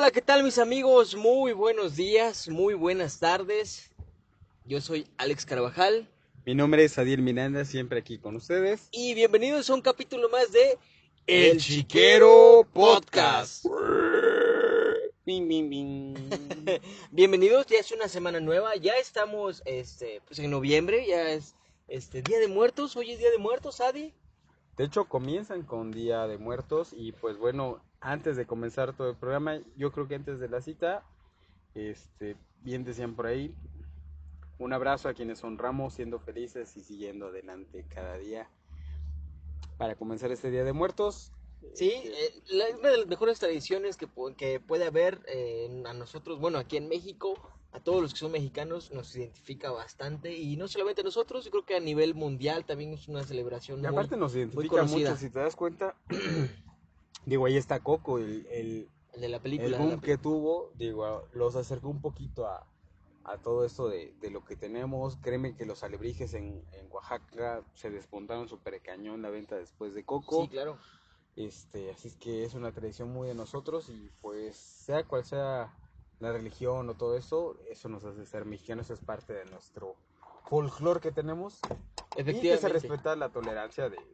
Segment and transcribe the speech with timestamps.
[0.00, 1.14] Hola, ¿qué tal mis amigos?
[1.14, 3.90] Muy buenos días, muy buenas tardes.
[4.64, 6.08] Yo soy Alex Carvajal
[6.46, 8.88] Mi nombre es Adiel Miranda, siempre aquí con ustedes.
[8.92, 10.78] y bienvenidos a un capítulo más de
[11.26, 13.66] El Chiquero Podcast.
[15.26, 16.16] Bing, bing, bing.
[17.10, 21.56] Bienvenidos, ya es una semana nueva, ya estamos este, pues en noviembre, ya es
[21.88, 24.14] este Día de Muertos, hoy es Día de Muertos, Adi.
[24.80, 29.16] De hecho, comienzan con Día de Muertos y pues bueno, antes de comenzar todo el
[29.16, 31.02] programa, yo creo que antes de la cita,
[31.74, 33.54] este, bien decían por ahí,
[34.58, 38.48] un abrazo a quienes honramos siendo felices y siguiendo adelante cada día.
[39.76, 41.30] Para comenzar este Día de Muertos,
[41.74, 46.38] Sí, eh, la- una de las mejores tradiciones que, que puede haber eh, a nosotros,
[46.40, 47.34] bueno, aquí en México,
[47.72, 51.50] a todos los que son mexicanos, nos identifica bastante y no solamente a nosotros, yo
[51.50, 54.68] creo que a nivel mundial también es una celebración y muy- aparte nos muy identifica
[54.68, 55.10] conocida.
[55.10, 55.96] mucho, si te das cuenta,
[57.26, 59.78] digo, ahí está Coco, el, el, el de la el película.
[59.78, 62.66] boom la- que tuvo, digo, los acercó un poquito a,
[63.24, 65.16] a todo esto de, de lo que tenemos.
[65.18, 70.04] Créeme que los alebrijes en, en Oaxaca se despuntaron súper cañón la venta después de
[70.04, 70.42] Coco.
[70.42, 70.78] Sí, claro.
[71.46, 75.74] Este, así es que es una tradición muy de nosotros y pues sea cual sea
[76.18, 79.96] la religión o todo eso, eso nos hace ser mexicanos, es parte de nuestro
[80.50, 81.60] folclore que tenemos.
[81.62, 82.72] Y que se Efectivamente.
[82.72, 84.04] respeta la tolerancia de, de-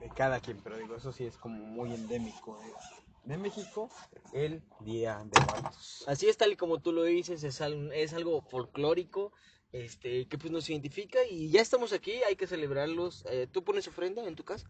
[0.00, 3.88] de cada quien, pero digo, eso sí es como muy endémico de, de México,
[4.34, 6.04] el Día de Muertos.
[6.06, 9.32] Así es, tal y como tú lo dices, es, al- es algo folclórico,
[9.72, 13.24] este, que pues nos identifica y ya estamos aquí, hay que celebrarlos.
[13.30, 14.68] Eh, ¿Tú pones ofrenda en tu casa?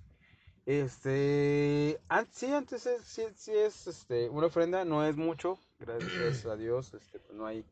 [0.66, 6.46] Este, an- sí, antes es, sí, sí es este, una ofrenda, no es mucho, gracias
[6.46, 7.64] a Dios, este, pues no hay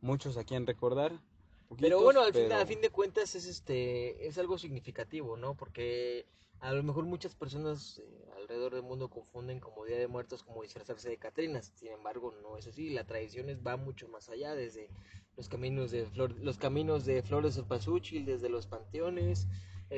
[0.00, 1.12] muchos a quien recordar.
[1.80, 5.54] Pero bueno, al fin, a fin de cuentas es este es algo significativo, ¿no?
[5.54, 6.26] Porque
[6.60, 10.62] a lo mejor muchas personas eh, alrededor del mundo confunden como Día de Muertos como
[10.62, 11.72] disfrazarse de Catrinas.
[11.74, 12.90] Sin embargo, no es así.
[12.90, 14.88] La tradición es- va mucho más allá, desde
[15.36, 19.48] los caminos de flor, los caminos de flores de pasuchil, desde los panteones,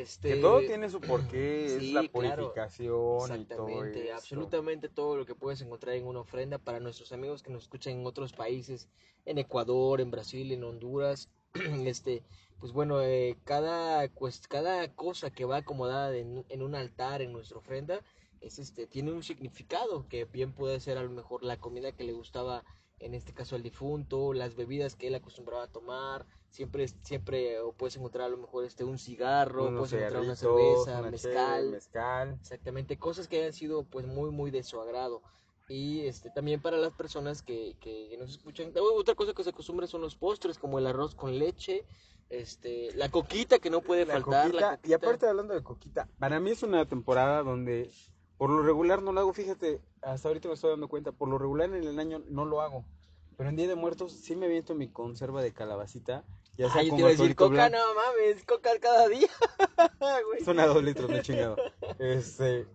[0.01, 2.53] este Que todo tiene su porqué, es la claro.
[2.53, 7.13] purificación y todo Exactamente, absolutamente todo lo que puedes encontrar en una ofrenda para nuestros
[7.13, 8.89] amigos que nos escuchan en otros países,
[9.25, 11.29] en Ecuador, en Brasil, en Honduras,
[11.85, 12.23] este,
[12.61, 17.33] pues bueno, eh, cada, pues, cada cosa que va acomodada en, en un altar, en
[17.33, 18.01] nuestra ofrenda,
[18.41, 22.05] es este, tiene un significado que bien puede ser a lo mejor la comida que
[22.05, 22.65] le gustaba,
[22.99, 27.73] en este caso al difunto, las bebidas que él acostumbraba a tomar, siempre, siempre o
[27.73, 31.71] puedes encontrar a lo mejor este, un cigarro, Unos puedes encontrar una cerveza, una mezcal,
[31.71, 32.39] mezcal.
[32.41, 35.23] Exactamente, cosas que hayan sido pues muy muy de su agrado.
[35.69, 38.73] Y este también para las personas que, que, nos escuchan.
[38.77, 41.85] Oh, Otra cosa que se acostumbra son los postres, como el arroz con leche,
[42.31, 44.55] este, la coquita que no puede La faltar.
[44.55, 47.91] la coquita, y aparte hablando de coquita, para mí es una temporada donde
[48.39, 51.39] por lo regular no lo hago, fíjate, hasta ahorita me estoy dando cuenta, por lo
[51.39, 52.85] regular en el año no lo hago,
[53.37, 56.25] pero en Día de Muertos sí me aviento mi conserva de calabacita,
[56.57, 59.09] ya sea Ay, yo con te iba a decir coca, blanco, no mames, coca cada
[59.09, 59.29] día.
[60.45, 61.57] son a dos litros, me he chingado,
[61.99, 62.67] este,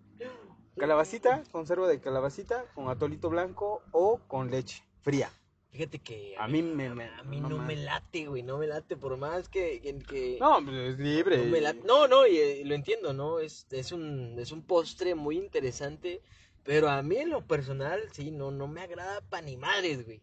[0.78, 5.32] calabacita, conserva de calabacita con atolito blanco o con leche fría.
[5.72, 8.98] Fíjate que A mí me- me- a mí no me late, güey, no me late
[8.98, 11.38] por más que que, que- No, es libre.
[11.38, 13.40] No, me no, no, y, eh, lo entiendo, ¿no?
[13.40, 16.22] Es, es, un, es un postre muy interesante,
[16.64, 20.22] pero a mí en lo personal, sí, no, no me agrada pa' ni madres, güey.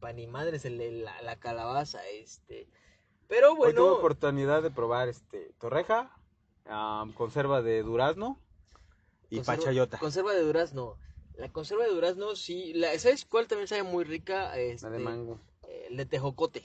[0.00, 2.68] Pa' ni madres el, la, la calabaza, este.
[3.26, 6.14] Pero Hoy tuve bueno, oportunidad de probar este torreja,
[7.14, 8.38] conserva de durazno
[9.30, 9.98] y conserva- pachayota.
[9.98, 10.96] Conserva de durazno.
[11.40, 12.72] La conserva de durazno, sí.
[12.74, 14.56] La, ¿Sabes cuál también sabe muy rica?
[14.58, 15.40] Este, La de mango.
[15.88, 16.62] El de tejocote.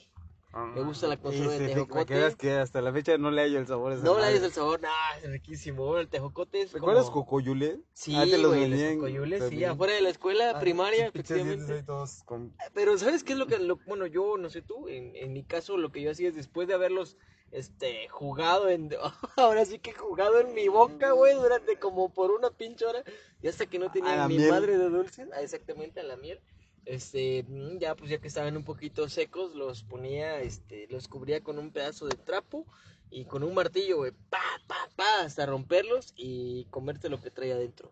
[0.74, 2.06] Me gusta la conserva de Ese, tejocote.
[2.06, 4.24] Que veas que hasta la fecha no le hallo el sabor a esa No le
[4.24, 5.98] hayas el sabor, nah, es riquísimo.
[5.98, 7.24] El tejocote es ¿Recuerdas como...
[7.26, 7.80] cocoyule?
[7.92, 11.82] Sí, Ah, te los güey, los cocoyules, sí, afuera de la escuela Ah, primaria, efectivamente.
[11.82, 15.14] todos con- Pero ¿sabes qué es lo que, lo- bueno, yo no sé tú, en,
[15.16, 17.18] en mi caso lo que yo hacía es después de haberlos,
[17.56, 18.90] este, jugado en,
[19.36, 23.02] ahora sí que jugado en mi boca, güey, durante como por una pinche hora,
[23.42, 24.50] y hasta que no tenía miel.
[24.50, 26.38] madre de dulce, ah, exactamente a la miel,
[26.84, 31.42] este, mm, ya pues ya que estaban un poquito secos, los ponía, este, los cubría
[31.42, 32.66] con un pedazo de trapo
[33.10, 37.52] y con un martillo, güey, pa, pa, pa, hasta romperlos y comerte lo que trae
[37.54, 37.90] adentro.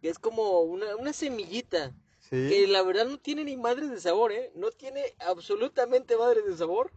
[0.00, 2.48] Que es como una, una semillita, Sí.
[2.48, 4.52] que la verdad no tiene ni madres de sabor, ¿eh?
[4.54, 6.92] No tiene absolutamente madres de sabor,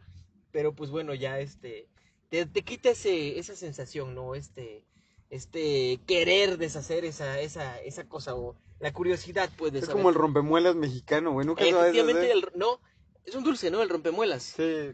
[0.52, 1.90] pero pues bueno, ya este,
[2.36, 4.36] te, te quita ese, esa sensación, ¿no?
[4.36, 4.84] Este,
[5.30, 9.98] este querer deshacer esa, esa, esa cosa, o la curiosidad, pues, de Es saber.
[9.98, 11.48] como el rompemuelas mexicano, güey.
[11.48, 12.80] Nunca Efectivamente, el, no,
[13.26, 13.82] es un dulce, ¿no?
[13.82, 14.92] El rompemuelas, Sí.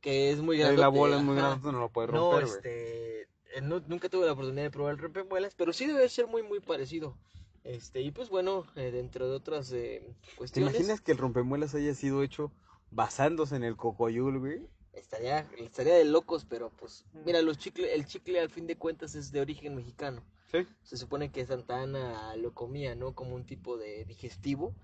[0.00, 0.78] que es muy grande.
[0.78, 4.26] La bola es muy grande, tú no lo puedes romper, este, eh, no- nunca tuve
[4.26, 7.16] la oportunidad de probar el rompemuelas, pero sí debe ser muy, muy parecido.
[7.64, 10.74] Este, y pues bueno, eh, dentro de otras eh, ¿Te cuestiones.
[10.74, 12.50] imaginas que el rompemuelas haya sido hecho
[12.90, 14.66] basándose en el cocoyul, güey?
[14.98, 19.14] Estaría, estaría de locos, pero pues, mira, los chicle, el chicle al fin de cuentas
[19.14, 20.22] es de origen mexicano.
[20.50, 20.66] Sí.
[20.82, 23.14] Se supone que Santa Ana lo comía, ¿no?
[23.14, 24.74] Como un tipo de digestivo.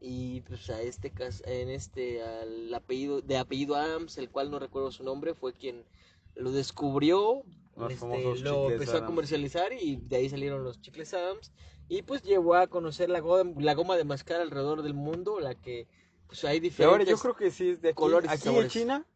[0.00, 4.60] Y pues a este caso, en este, al apellido, de apellido Adams, el cual no
[4.60, 5.84] recuerdo su nombre, fue quien
[6.36, 7.42] lo descubrió,
[7.90, 8.06] este,
[8.42, 9.06] lo empezó a Adams.
[9.06, 11.50] comercializar y de ahí salieron los chicles Adams.
[11.88, 15.54] Y pues llevó a conocer la goma, la goma de mascar alrededor del mundo, la
[15.56, 15.88] que
[16.28, 16.92] pues hay Y diferentes...
[16.92, 17.96] ahora yo creo que sí es de aquí.
[17.96, 18.68] colores y aquí en.
[18.68, 19.06] China,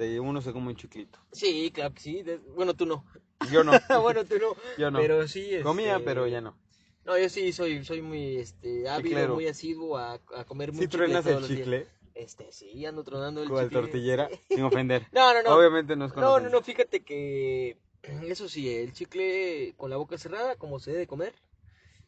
[0.00, 1.18] se, uno se come un chiquito.
[1.32, 2.22] Sí, claro que sí.
[2.22, 3.04] de- Bueno, tú no.
[3.52, 3.72] Yo no.
[4.02, 4.56] bueno, tú no.
[4.78, 4.98] yo no.
[4.98, 5.50] Pero sí.
[5.62, 6.56] Comía, este, pero ya no.
[7.04, 9.34] No, yo sí soy, soy muy este, ávido, Chiclero.
[9.34, 13.68] muy asiduo a, a comer mucho truenas el chicle, Este, sí, ando tronando el chicle.
[13.70, 15.06] tortillera, sin ofender.
[15.12, 15.56] No, no, no.
[15.56, 17.78] Obviamente no es con No, no, no, fíjate que
[18.22, 21.34] eso sí, el chicle con la boca cerrada, como se debe comer,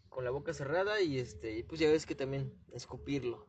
[0.08, 3.46] con la boca cerrada y este, y pues ya ves que también escupirlo.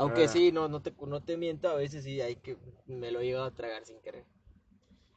[0.00, 0.28] Aunque Ah.
[0.28, 2.56] sí, no, no te, no te miento, a veces sí hay que,
[2.86, 4.24] me lo he llegado a tragar sin querer.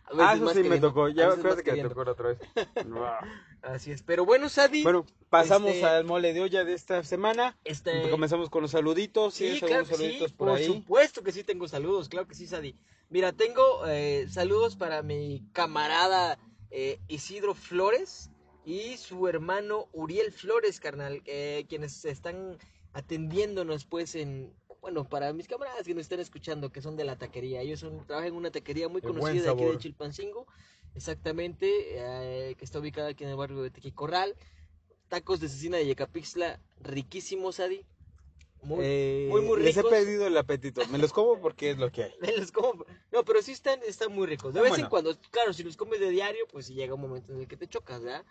[0.06, 1.08] A Ah, eso más sí me tocó.
[1.08, 2.40] Ya acuérdate que me tocó la otra vez.
[3.62, 7.58] Así es, pero bueno, Sadi, bueno, pasamos Este- al mole de olla de esta semana.
[7.64, 8.10] este...
[8.10, 9.36] Comenzamos con los saluditos.
[9.36, 10.66] Sí, ¿Tienes claro que sí, saluditos por, por ahí?
[10.66, 12.76] supuesto que sí tengo saludos, claro que sí, Sadi.
[13.10, 16.40] Mira, tengo eh, saludos para mi camarada
[16.72, 18.32] eh, Isidro Flores
[18.66, 22.58] y su hermano Uriel Flores, carnal, eh, quienes están
[22.94, 24.52] atendiéndonos pues en...
[24.82, 28.04] Bueno, para mis camaradas que nos están escuchando, que son de la taquería, ellos son,
[28.08, 29.78] trabajan en una taquería muy conocida de aquí de.
[29.78, 30.48] Chilpancingo,
[30.96, 31.68] exactamente,
[32.50, 34.36] eh, que está ubicada aquí en el barrio de Tequicorral.
[35.08, 37.86] Tacos de cecina de Yecapixtla, riquísimos, Sadi.
[38.64, 39.92] Muy, Eh, muy, muy Les he ricos.
[39.92, 40.82] pedido el apetito.
[40.88, 42.14] Me los como porque es lo que hay.
[42.22, 44.54] Me los como- No, pero sí están, están muy ricos.
[44.54, 44.86] De Ah, vez bueno.
[44.86, 47.48] en cuando, claro, si los comes de diario, pues sí llega un momento en el
[47.48, 48.24] que te chocas, ¿verdad?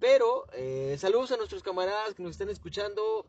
[0.00, 3.26] Pero eh, saludos a nuestros camaradas que nos están escuchando,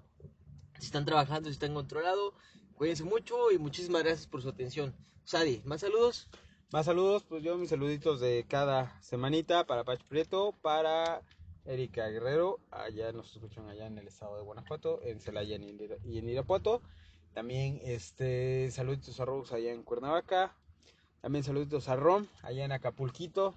[0.80, 2.34] si están trabajando, si están controlado.
[2.75, 4.94] Cuídense mucho y muchísimas gracias por su atención.
[5.24, 6.30] Sadi, ¿más saludos?
[6.72, 11.22] Más saludos, pues yo mis saluditos de cada semanita para Pach Prieto, para
[11.66, 16.30] Erika Guerrero, allá nos escuchan allá en el estado de Guanajuato, en Celaya y en
[16.30, 16.81] Irapuato.
[17.34, 20.56] También este saluditos a Rose allá en Cuernavaca.
[21.22, 23.56] También saluditos a Rom allá en Acapulquito.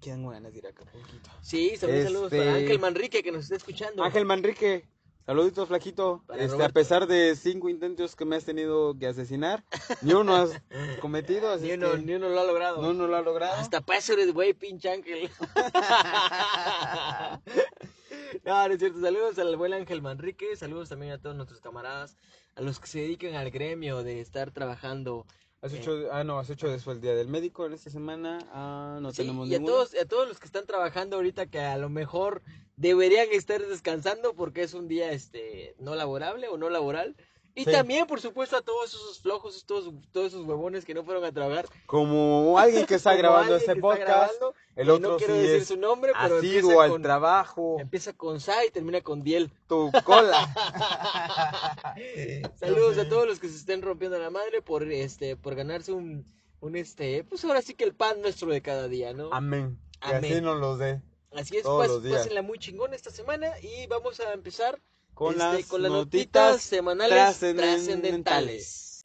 [0.00, 1.30] ¿Quién ganas de ir a Acapulquito?
[1.40, 4.02] Sí, también saludos para Este- Ángel Manrique que nos está escuchando.
[4.02, 4.84] Ángel Manrique,
[5.26, 6.22] saluditos flaquito.
[6.26, 9.64] Para Este, a pesar de cinco intentos que me has tenido que asesinar,
[10.02, 10.50] ni uno has
[11.00, 12.82] cometido, así Ni uno, que ni uno lo ha logrado.
[12.82, 13.54] no, no lo ha logrado.
[13.54, 13.82] Hasta
[14.12, 15.30] eres güey, pinche Ángel.
[18.44, 19.00] no, no es cierto.
[19.00, 20.56] Saludos al buen Ángel Manrique.
[20.56, 22.16] Saludos también a todos nuestros camaradas.
[22.56, 25.26] A los que se dedican al gremio de estar trabajando.
[25.64, 25.78] Has Eh.
[25.78, 28.38] hecho, ah, no, has hecho después el día del médico en esta semana.
[28.52, 29.76] Ah, no Sí, tenemos y a ninguno.
[29.78, 32.42] todos, a todos los que están trabajando ahorita que a lo mejor
[32.76, 37.16] deberían estar descansando porque es un día este no laborable o no laboral.
[37.56, 37.70] Y Sí.
[37.70, 41.30] también, por supuesto, a todos esos flojos, todos, todos esos huevones que no fueron a
[41.32, 41.66] trabajar.
[41.86, 45.68] Como alguien que está grabando este podcast, grabando, el otro no quiero sí decir es
[45.68, 47.76] su nombre, pero empieza al con, trabajo.
[47.78, 49.52] empieza con Sa y termina con Diel.
[49.68, 50.52] Tu cola.
[52.58, 56.24] Saludos a todos los que se estén rompiendo la madre por este por ganarse un
[56.60, 59.28] un este, pues ahora sí que el pan nuestro de cada día, ¿no?
[59.32, 59.78] Amén.
[60.00, 60.32] Que Amén.
[60.32, 61.02] así nos los dé.
[61.32, 62.18] Así es, todos pas- los días.
[62.22, 64.80] pásenla muy chingón esta semana y vamos a empezar
[65.14, 69.02] Con este, las con las notitas notitas semanales trascendentales.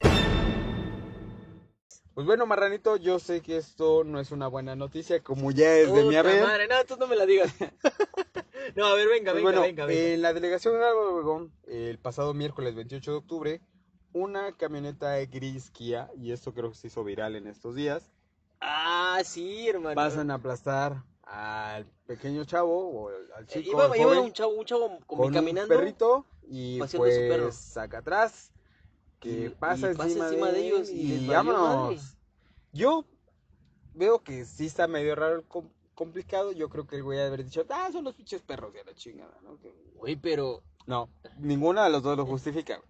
[2.14, 5.94] Pues bueno, Marranito, yo sé que esto no es una buena noticia, como ya es
[5.94, 6.44] de mi haber.
[6.44, 7.54] madre, no, tú no me la digas.
[8.76, 10.02] no, a ver, venga, Pues venga, bueno, venga, venga.
[10.02, 13.62] en la delegación de Álvaro Obregón, el pasado miércoles 28 de octubre,
[14.12, 18.12] una camioneta gris Kia, y esto creo que se hizo viral en estos días,
[18.60, 19.96] Ah, sí, hermano.
[19.96, 23.88] pasan a aplastar al pequeño chavo o al Eh, chico, iba,
[24.22, 25.74] un chavo, un chavo como con caminando.
[25.74, 27.44] un perrito y su perro.
[27.44, 28.52] pues saca atrás,
[29.20, 31.62] que Y- pasa, y pasa encima, encima de, de ellos y y vámonos.
[31.94, 32.00] madre.
[32.74, 33.06] Yo
[33.94, 37.64] veo que sí está medio raro, com- complicado, yo creo que el güey haber dicho,
[37.70, 39.60] ah, son los pinches perros de la chingada, ¿no?
[39.96, 42.78] Güey, pero No, ninguna de los dos lo justifica.
[42.78, 42.90] güey.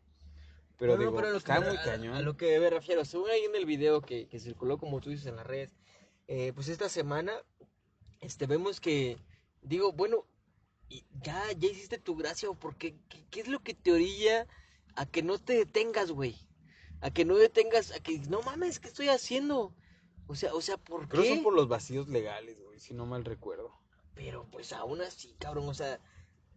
[0.78, 2.14] Pero No, no, digo, pero a lo está que, muy a- cañón.
[2.14, 5.10] A lo que me refiero, según ahí en el video que, que circuló, como tú
[5.10, 5.76] dices, en las redes,
[6.28, 7.34] eh, pues esta semana,
[8.22, 9.18] este, vemos que,
[9.62, 10.26] digo, bueno,
[11.22, 14.48] ya, ya hiciste tu gracia, o porque, ¿qué, qué es lo que te orilla
[14.96, 16.36] a que no te detengas, güey?
[17.02, 19.74] A que no detengas, a que, no mames, ¿qué estoy haciendo?
[20.28, 21.30] O sea, o sea, ¿por Creo qué?
[21.30, 23.74] son por los vacíos legales, güey, si no mal recuerdo.
[24.16, 26.00] Pero pues aún así, cabrón, o sea,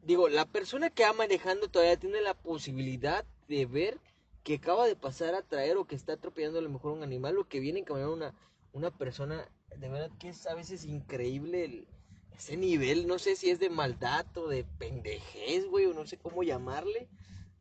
[0.02, 3.98] digo, la persona que va manejando todavía tiene la posibilidad de ver
[4.42, 7.38] que acaba de pasar a traer o que está atropellando a lo mejor un animal
[7.38, 8.34] o que viene caminando una,
[8.72, 9.48] una persona,
[9.78, 11.88] de verdad que es a veces increíble el,
[12.36, 16.18] ese nivel, no sé si es de maldad o de pendejez, güey, o no sé
[16.18, 17.08] cómo llamarle,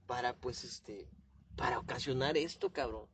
[0.07, 1.07] para pues este,
[1.55, 3.05] para ocasionar esto, cabrón.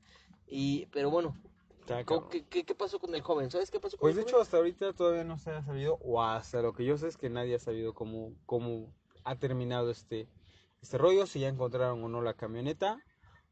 [0.48, 1.36] Y, pero bueno,
[1.82, 2.30] Está ¿cómo- cabrón.
[2.32, 3.51] ¿qué, qué, qué pasó con el joven?
[3.51, 6.22] ¿Sabes qué pasó con Pues de hecho hasta ahorita todavía no se ha sabido, o
[6.24, 10.27] hasta lo que yo sé es que nadie ha sabido cómo, cómo ha terminado este,
[10.82, 13.04] este rollo, si ya encontraron o no la camioneta,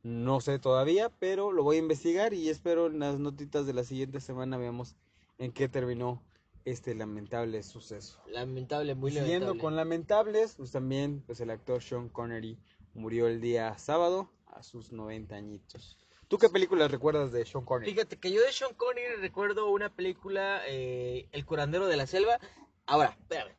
[0.04, 3.84] no sé todavía, pero lo voy a investigar y espero en las notitas de la
[3.84, 4.96] siguiente semana veamos
[5.38, 6.24] en qué terminó
[6.66, 8.22] este lamentable suceso.
[8.28, 9.62] Lamentable, muy Siguiendo lamentable.
[9.62, 12.58] con lamentables, pues también pues el actor Sean Connery
[12.94, 15.98] murió el día sábado a sus 90 añitos.
[16.28, 17.92] ¿Tú qué películas recuerdas de Sean Connery?
[17.92, 22.40] Fíjate que yo de Sean Connery recuerdo una película, eh, El curandero de la selva.
[22.88, 23.56] Ahora, espérame.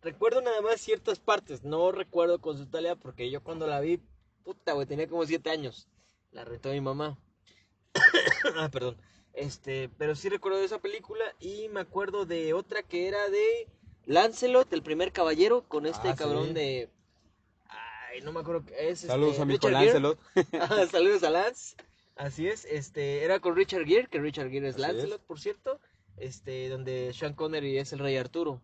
[0.00, 1.64] Recuerdo nada más ciertas partes.
[1.64, 4.00] No recuerdo con su totalidad porque yo cuando la vi,
[4.44, 5.88] puta, güey, tenía como siete años.
[6.30, 7.18] La rentó mi mamá.
[8.56, 8.96] ah, perdón.
[9.34, 13.68] Este, pero sí recuerdo de esa película y me acuerdo de otra que era de
[14.06, 16.52] Lancelot, el primer caballero, con este Ah, cabrón sí.
[16.54, 16.88] de...
[17.68, 19.00] Ay, no me acuerdo qué es.
[19.00, 19.58] Saludos este, a mi.
[19.58, 20.18] Lancelot.
[20.60, 21.74] Ajá, Saludos a Lance.
[22.16, 25.80] Así es, este, era con Richard Gere, que Richard Gere es Así Lancelot, por cierto,
[26.16, 28.62] este, donde Sean Connery es el rey Arturo.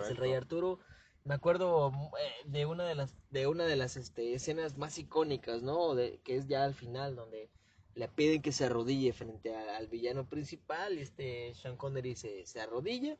[0.00, 0.78] Es el rey Arturo.
[1.24, 5.62] Me acuerdo eh, de una de las, de una de las este, escenas más icónicas,
[5.62, 5.96] ¿no?
[5.96, 7.50] De, que es ya al final, donde
[7.94, 12.46] le piden que se arrodille frente a- al villano principal, y este Sean Connery se,
[12.46, 13.16] se arrodilla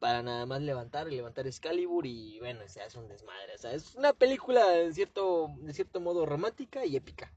[0.00, 3.54] para nada más levantar y levantar Excalibur y bueno, se hace un desmadre.
[3.54, 7.32] O sea, es una película en cierto, de cierto modo romántica y épica.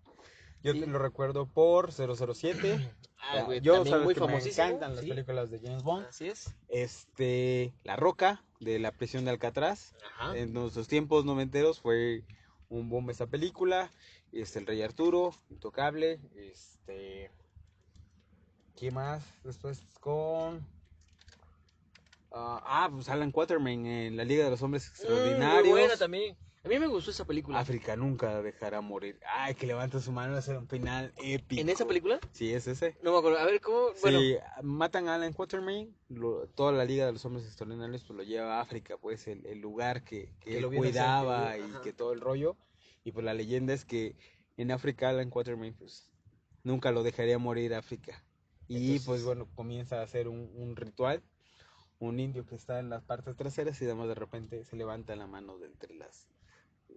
[0.63, 0.79] Yo Sí.
[0.81, 2.91] te lo recuerdo por 007.
[3.29, 5.09] Ah, güey, Yo también sabes muy que me encantan las sí.
[5.09, 6.05] películas de James Bond.
[6.05, 6.53] Así es.
[6.69, 9.95] Este, La Roca de la prisión de Alcatraz.
[10.05, 10.37] Ajá.
[10.37, 12.23] En nuestros tiempos noventeros fue
[12.69, 13.91] un boom esa película.
[14.41, 16.19] Este, El Rey Arturo, Intocable.
[16.35, 17.31] Este,
[18.75, 19.23] ¿qué más?
[19.43, 20.65] Después con
[22.31, 25.63] ah, ah, pues Alan Quatermain en La Liga de los Hombres Mm, Extraordinarios.
[25.63, 26.37] muy buena también.
[26.63, 27.59] A mí me gustó esa película.
[27.59, 29.17] África nunca dejará morir.
[29.25, 31.61] Ay, que levanta su mano, es un final épico.
[31.61, 32.19] ¿En esa película?
[32.33, 32.97] Sí, es ese.
[33.01, 33.39] No me acuerdo.
[33.39, 33.87] A ver, ¿cómo?
[34.01, 38.17] Bueno, Sí, matan a Alan Quatermain, lo- toda la Liga de los Hombres Extraordinarios pues
[38.17, 41.81] lo lleva a África, pues el, el lugar que, que Que él cuidaba y ajá.
[41.81, 42.57] que todo el rollo.
[43.07, 44.17] Y pues la leyenda es que
[44.57, 46.11] en África Alan Quatermain pues
[46.63, 48.21] nunca lo dejaría morir África.
[48.67, 51.23] Y Entonces- pues bueno, comienza a hacer un, un ritual,
[51.99, 55.25] un indio que está en las partes traseras y además de repente se levanta la
[55.25, 56.27] mano de entre las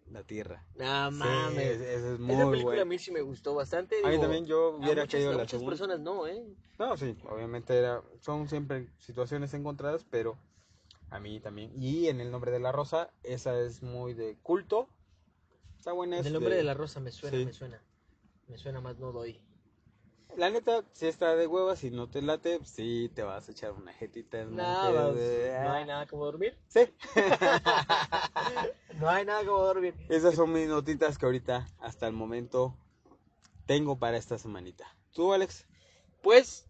[0.07, 0.67] la tierra.
[0.75, 1.59] no Sí, mames.
[1.65, 3.95] es- esa es Esa muy película a mí sí me gustó bastante.
[4.05, 5.71] A mí también yo hubiera muchas, querido la muchas segunda.
[5.71, 6.45] personas no, ¿eh?
[6.81, 10.37] No, sí, obviamente era, son siempre situaciones encontradas, pero
[11.11, 11.73] a mí también.
[11.81, 14.89] Y en el nombre de la rosa, esa es muy de culto.
[15.81, 16.19] Está buena.
[16.19, 17.45] es El nombre de la rosa me suena, sí.
[17.47, 17.83] me suena.
[18.49, 19.41] Me suena más no doy.
[20.37, 23.73] La neta, si está de huevas, si no te late, sí te vas a echar
[23.73, 24.41] una jetita.
[24.41, 26.59] en Montes de- no hay nada como dormir.
[26.69, 26.81] Sí,
[29.01, 29.95] no hay nada como dormir.
[30.11, 32.77] esas son mis notitas que ahorita, hasta el momento,
[33.65, 34.95] tengo para esta semanita.
[35.15, 35.67] ¿Tú, Alex?
[36.23, 36.67] Pues,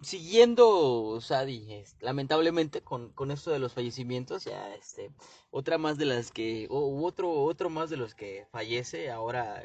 [0.00, 5.10] siguiendo, Sadi, lamentablemente con, con esto de los fallecimientos, ya este,
[5.50, 9.62] otra más de las que, o otro, otro más de los que fallece ahora,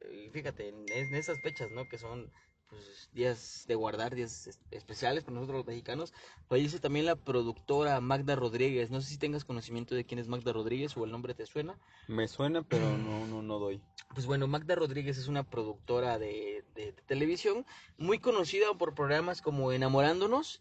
[0.00, 1.88] eh, fíjate, en esas fechas, ¿no?
[1.88, 2.32] Que son
[2.68, 6.12] pues, días de guardar, días es- especiales para nosotros los mexicanos,
[6.48, 8.90] fallece también la productora Magda Rodríguez.
[8.90, 11.78] No sé si tengas conocimiento de quién es Magda Rodríguez o el nombre te suena.
[12.08, 13.80] Me suena, pero no, no, no doy.
[14.14, 17.66] Pues bueno, Magda Rodríguez es una productora de, de- de televisión
[17.98, 20.60] muy conocida por programas como Enamorándonos,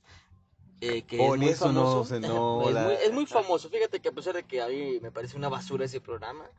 [0.81, 2.19] eh, que Por es muy eso famoso.
[2.19, 3.69] no es, la- muy, es muy famoso.
[3.69, 6.50] Fíjate que a pesar de que a mí me parece una basura ese programa,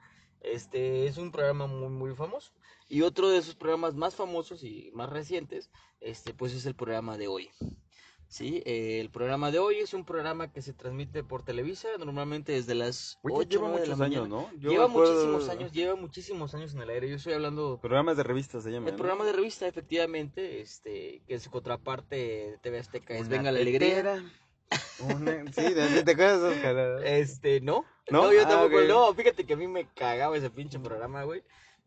[0.45, 2.53] este es un programa muy muy famoso.
[2.89, 5.71] Y otro de sus programas más famosos y más recientes,
[6.01, 7.51] este pues es el programa de hoy.
[8.27, 12.53] Sí, eh, el programa de hoy es un programa que se transmite por Televisa, normalmente
[12.53, 14.51] desde las Oye, 8 lleva de muchos años, ¿no?
[14.59, 17.09] Yo lleva recuerdo- muchísimos años, lleva muchísimos años en el aire.
[17.11, 18.89] Yo estoy hablando Programas de revistas se llama.
[18.89, 18.99] el ¿no?
[18.99, 23.59] programa de revista, efectivamente, este, que su contraparte de TV Azteca es Una Venga la
[23.61, 24.25] Alegría.
[25.01, 27.21] Una- Sí, ¿de- ¿te acuerdas de?
[27.21, 27.85] Este, ¿no?
[28.11, 28.25] ¿No?
[28.25, 31.43] No, yo Ah, tampoco, no, fíjate que a mí me cagaba ese pinche programa, güey.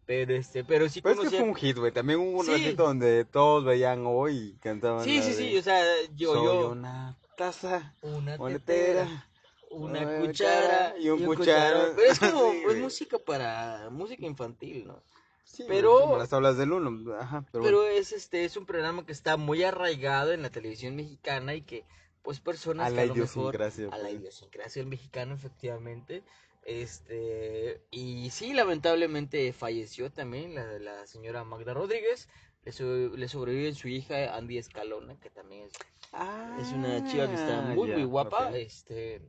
[0.06, 1.92] Pero este, pero sí Pero es que conocía- fue un hit, güey.
[1.92, 2.52] También hubo un Sí.
[2.54, 5.04] ratito donde todos veían hoy y cantaban.
[5.04, 5.84] Sí, sí, de, sí, o sea,
[6.16, 9.28] yo, Soy yo, una taza, una una tetera, tetera.
[9.70, 11.92] una una cuchara y un cucharón.
[11.98, 12.82] Pero es como, Sí, es güey.
[12.82, 15.04] música para, música infantil, ¿no?
[15.44, 17.14] Sí, Pero- Como las tablas del uno.
[17.20, 17.92] Ajá, pero, Pero bueno.
[17.94, 21.84] es este es un programa que está muy arraigado en la televisión mexicana y que
[22.28, 23.86] pues personas A que la a lo mejor idiosincrasia.
[23.94, 24.20] a la pues.
[24.20, 26.24] idiosincrasia del mexicano efectivamente
[26.66, 32.28] Este, y sí, lamentablemente falleció también la, la señora Magda Rodríguez.
[32.66, 35.72] Le, so- le sobrevive su hija Andy Escalona, que también es,
[36.60, 38.50] es una chica que está muy, Ah, muy ya, guapa.
[38.50, 38.56] ok.
[38.56, 39.22] Este,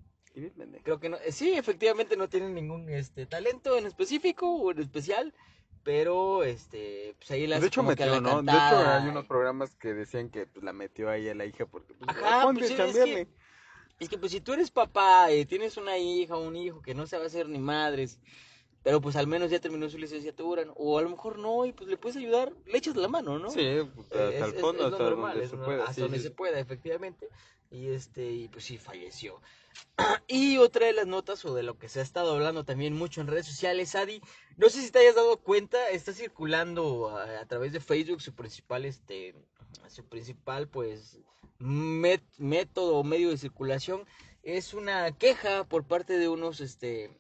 [0.83, 5.33] creo que no, sí, efectivamente no tiene ningún este talento en específico o en especial,
[5.83, 8.43] pero este, pues ahí la de hecho metió, ¿no?
[8.43, 11.67] De hecho hay unos programas que decían que pues, la metió ahí a la hija
[11.67, 13.29] porque pues, Ajá, pues, a es que-
[14.01, 16.95] Es que pues si tú eres papá y tienes una hija o un hijo que
[16.95, 18.21] no sabe hacer ni madres,
[18.83, 20.73] pero pues al menos ya terminó su licenciatura, ¿no?
[20.77, 23.51] o a lo mejor no, y pues le puedes ayudar, le echas la mano, ¿no?
[23.51, 25.83] Sí, pues, hasta Eh, es- el fondo, es hasta normal, donde se pueda.
[25.83, 27.29] hasta sí, donde sí, se pueda, efectivamente.
[27.71, 29.41] Y este, y pues sí, falleció.
[30.27, 33.21] Y otra de las notas, o de lo que se ha estado hablando también mucho
[33.21, 34.21] en redes sociales, Adi,
[34.57, 38.35] no sé si te hayas dado cuenta, está circulando a, a través de Facebook su
[38.35, 39.35] principal, este,
[39.89, 41.19] su principal, pues,
[41.59, 44.07] met- método o medio de circulación,
[44.43, 47.11] es una queja por parte de unos, este,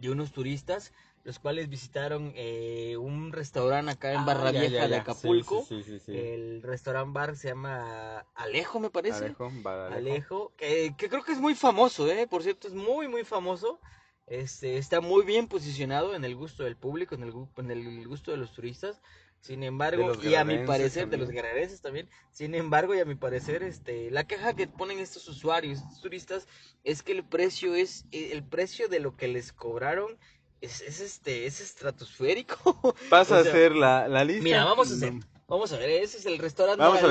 [0.00, 0.92] de unos turistas,
[1.24, 4.96] los cuales visitaron eh, un restaurante acá en Ah, Barra ya, Vieja ya, de.
[4.96, 5.64] Acapulco.
[5.68, 6.16] Sí, sí, sí.
[6.16, 9.26] El restaurant bar se llama Alejo, me parece.
[9.26, 9.96] Alejo, va, Alejo.
[9.96, 12.26] Alejo, que, que creo que es muy famoso, ¿eh?
[12.26, 13.78] Por cierto, es muy, muy famoso.
[14.26, 18.30] Este, está muy bien posicionado en el gusto del público, en el, en el gusto
[18.30, 19.00] de los turistas.
[19.40, 22.08] Sin embargo, y a mi parecer, de los guerrerenses también.
[22.32, 26.46] Sin embargo, y a mi parecer, este, la queja que ponen estos usuarios, estos turistas,
[26.84, 30.18] es que el precio es, eh, el precio de lo que les cobraron
[30.60, 32.56] es, es este, es estratosférico.
[33.10, 34.42] O sea, a hacer la, la lista.
[34.42, 35.12] Mira, vamos a hacer.
[35.48, 37.06] Vamos a ver, ese es el restaurante Vamos a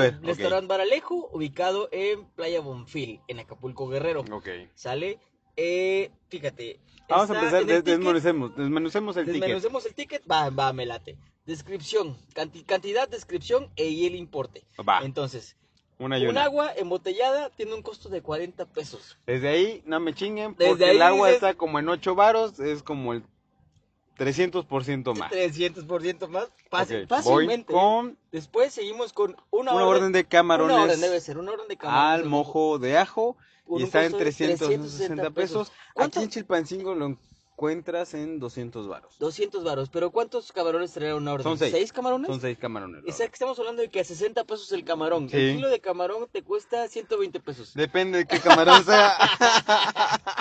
[0.68, 4.20] Baralejo, ubicado en Playa Bonfil, en Acapulco Guerrero.
[4.30, 4.48] Ok.
[4.76, 5.18] ¿Sale?
[5.56, 6.78] Eh, fíjate.
[7.08, 9.40] Vamos a empezar, des- ticket, desmenucemos, desmenucemos el ticket.
[9.40, 11.18] Desmenucemos el ticket, va, va, me late.
[11.48, 14.64] Descripción, canti- cantidad, descripción e, y el importe.
[14.86, 15.56] Va, Entonces,
[15.98, 19.16] una y un agua embotellada tiene un costo de 40 pesos.
[19.26, 22.14] Desde ahí, no me chinguen, Desde porque ahí el agua dices- está como en 8
[22.14, 23.22] varos, es como el
[24.18, 25.30] 300% más.
[25.32, 26.48] 300% más.
[26.70, 27.72] Fácil, Ok, fácilmente.
[27.72, 31.52] Voy con Después seguimos con una, una orden de camarones Una orden debe ser, una
[31.52, 32.24] orden de camarones.
[32.24, 33.36] al mojo de ajo
[33.70, 35.72] y está en costo de 360 pesos.
[35.94, 36.18] ¿Cuánto?
[36.18, 37.16] Aquí en Chilpancingo lo
[37.58, 39.18] encuentras en 200 varos.
[39.18, 41.42] 200 varos, pero ¿cuántos camarones traerá una orden?
[41.42, 41.92] Son seis.
[41.92, 42.28] camarones?
[42.28, 43.02] Son 6 camarones.
[43.02, 45.28] la O sea, que estamos hablando de que a 60 pesos el camarón.
[45.28, 45.36] Sí.
[45.36, 47.74] El kilo de camarón te cuesta 120 pesos.
[47.74, 49.10] Depende de qué camarón sea.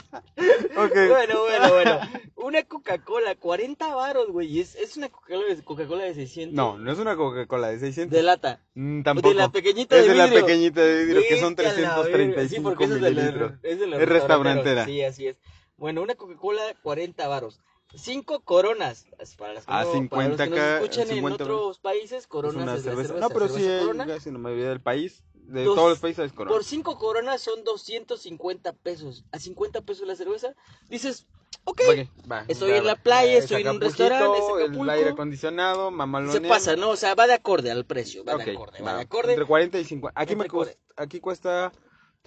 [0.77, 0.93] ok.
[1.09, 1.99] Bueno, bueno, bueno.
[2.35, 4.59] Una Coca-Cola, 40 varos, güey.
[4.59, 6.53] Es, es una Coca-Cola de, de 600.
[6.55, 8.15] No, no es una Coca-Cola de 600.
[8.15, 8.61] De lata.
[8.75, 9.29] Mm, tampoco.
[9.29, 10.45] De la pequeñita es de de la vidrio.
[10.45, 11.95] pequeñita de vidrio, que son Vete a la verga.
[12.03, 14.85] 335 Sí, porque esa es de la- es de la Es restaurantera.
[14.85, 15.37] Sí, así es.
[15.77, 17.59] Bueno, una Coca-Cola, 40 varos.
[17.95, 19.05] Cinco coronas.
[19.37, 22.19] Para las que Ah, no- 50 para los que nos escuchan 50 en otros países,
[22.23, 23.07] Es coronas una es la cerveza.
[23.09, 24.05] cerveza, No, pero sí, cerveza hay corona.
[24.07, 25.23] casi en la mayoría del país.
[25.35, 26.53] De Dos- todos los países es corona.
[26.53, 29.23] Por cinco coronas son 250 pesos.
[29.31, 30.53] A 50 pesos la cerveza.
[30.89, 31.25] Dices,
[31.63, 34.89] ok, Ok, va, Estoy va, en la playa, Es estoy en un restaurante, es El
[34.89, 36.49] aire acondicionado, se mamalonear.
[36.53, 36.89] pasa, ¿no?
[36.89, 39.29] O sea, va de acorde al precio, va Ok, de acorde, va de acorde.
[39.33, 40.19] Entre 40 y 50.
[40.19, 41.71] Aquí, me cuesta, aquí cuesta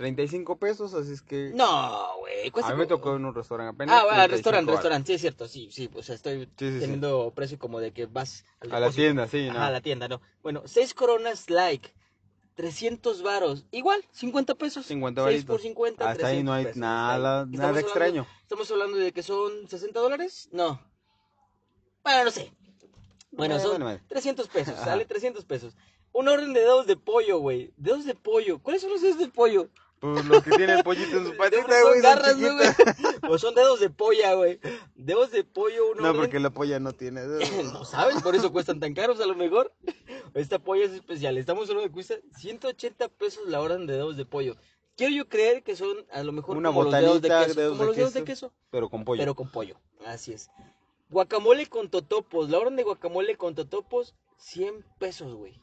[0.01, 1.53] 35 pesos, así es que.
[1.55, 3.95] No, güey, cuesta a mí me tocó en un restaurante apenas.
[3.97, 6.81] Ah, 35 restaurante, restaurante, sí es cierto, sí, sí, pues estoy Sí, sí, sí.
[6.81, 9.65] teniendo precio como de que vas al A la tienda, sí, Ajá, no.
[9.67, 10.23] a la tienda, no.
[10.43, 11.93] Bueno, seis coronas like,
[12.55, 14.87] 300 varos, igual, 50 pesos.
[14.87, 15.53] 50 6 varitos.
[15.55, 16.77] por 50, Hasta ahí no 300 hay pesos.
[16.79, 18.27] nada, nada hablando- extraño.
[18.41, 20.81] Estamos hablando de que son 60 dólares, no.
[22.03, 22.51] Bueno, no sé.
[23.33, 24.01] Bueno, Eh, son bueno, bueno.
[24.09, 25.77] 300 pesos, sale 300 pesos.
[26.13, 27.73] Una orden de dedos de pollo, güey.
[27.77, 28.59] Dedos de pollo.
[28.59, 29.69] ¿Cuáles son los dedos de pollo?
[30.01, 32.69] Pues lo que tiene el pollito en su patita, güey, son garras, ¿no, güey?
[33.29, 34.59] O son dedos de polla, güey.
[34.95, 37.51] Dedos de pollo, una No, porque la polla no tiene dedos.
[37.73, 39.75] No sabes, por eso cuestan tan caros a lo mejor.
[40.33, 41.37] Esta polla es especial.
[41.37, 44.57] Estamos hablando de que cuesta 180 pesos la orden de dedos de pollo.
[44.97, 47.61] Quiero yo creer que son a lo mejor Una como los dedos de botanita, queso.
[47.61, 48.49] dedos como de los dedos de queso.
[48.49, 49.21] queso, Pero con pollo.
[49.21, 49.77] pero con pollo.
[50.07, 50.51] Así es.
[51.11, 52.49] Guacamole con totopos.
[52.49, 55.61] La orden de guacamole con totopos, 100 pesos, güey.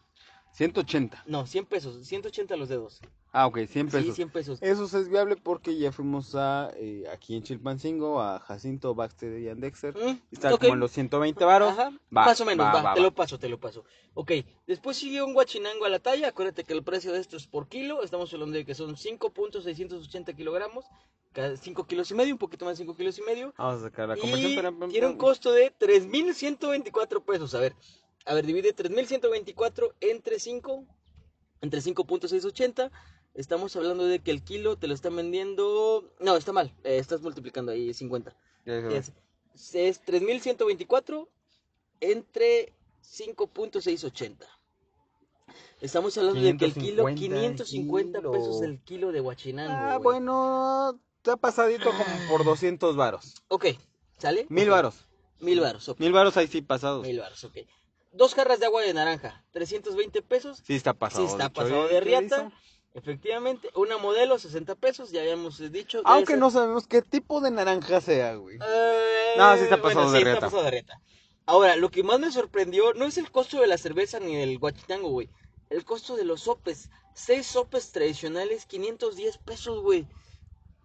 [0.52, 1.23] 180.
[1.26, 2.06] No, 100 pesos.
[2.06, 3.02] 180 los dedos.
[3.34, 4.06] Ah, ok, 100 pesos.
[4.06, 4.60] Sí, 100 pesos.
[4.62, 9.50] Eso es viable porque ya fuimos a eh, aquí en Chilpancingo a Jacinto, Baxter y
[9.50, 9.96] Andexter.
[9.96, 11.72] Mm, Está como en los 120 varos.
[11.74, 13.84] Ajá, Va, más o menos, va, va, va, te lo paso, te lo paso.
[14.16, 14.32] Ok,
[14.66, 17.68] después sigue un guachinango a la talla, acuérdate que el precio de esto es por
[17.68, 20.86] kilo, estamos hablando de que son 5.680 kilogramos,
[21.34, 23.84] cada 5 kilos y medio, un poquito más de 5 kilos y medio, Vamos a
[23.86, 24.56] sacar la y conversión.
[24.63, 27.76] pam, pam, tiene un costo de 3.124 pesos, a ver,
[28.26, 30.86] a ver, divide 3.124 entre 5,
[31.62, 32.90] entre 5.680,
[33.38, 37.21] estamos hablando de que el kilo te lo están vendiendo, no, está mal, eh, estás
[37.21, 38.36] multiplicando ahí 50.
[38.65, 38.93] Ya se va.
[38.93, 39.13] Es,
[39.73, 41.30] es 3124
[42.02, 44.45] entre 5.680.
[45.80, 48.32] Estamos hablando de que el kilo 550 550 kilo.
[48.32, 49.71] pesos el kilo de guachinango.
[49.71, 53.36] Ah, bueno, está pasadito como por 200 varos.
[53.47, 53.67] Ok,
[54.17, 54.47] ¿Sale?
[54.50, 55.06] Mil varos.
[55.39, 56.00] Mil varos, ok.
[56.00, 57.06] Mil varos ahí sí pasados.
[57.06, 57.58] Mil varos, ok.
[58.12, 60.63] Dos jarras de agua de naranja, 320 pesos.
[60.65, 61.28] Sí está pasado.
[61.28, 62.52] Sí está pasado de riata.
[62.98, 66.02] Efectivamente, una modelo, 60 pesos, ya habíamos dicho.
[66.04, 68.58] Aunque ser- no sabemos qué tipo de naranja sea, güey.
[68.58, 70.38] Eh, No, sí está bueno, pasado de sí riata.
[70.38, 71.02] está pasado de riata.
[71.46, 74.58] Ahora, lo que más me sorprendió no es el costo de la cerveza ni del
[74.58, 75.30] guachinango, güey.
[75.70, 76.90] El costo de los sopes.
[77.14, 80.08] Seis sopes tradicionales, 510 pesos, güey.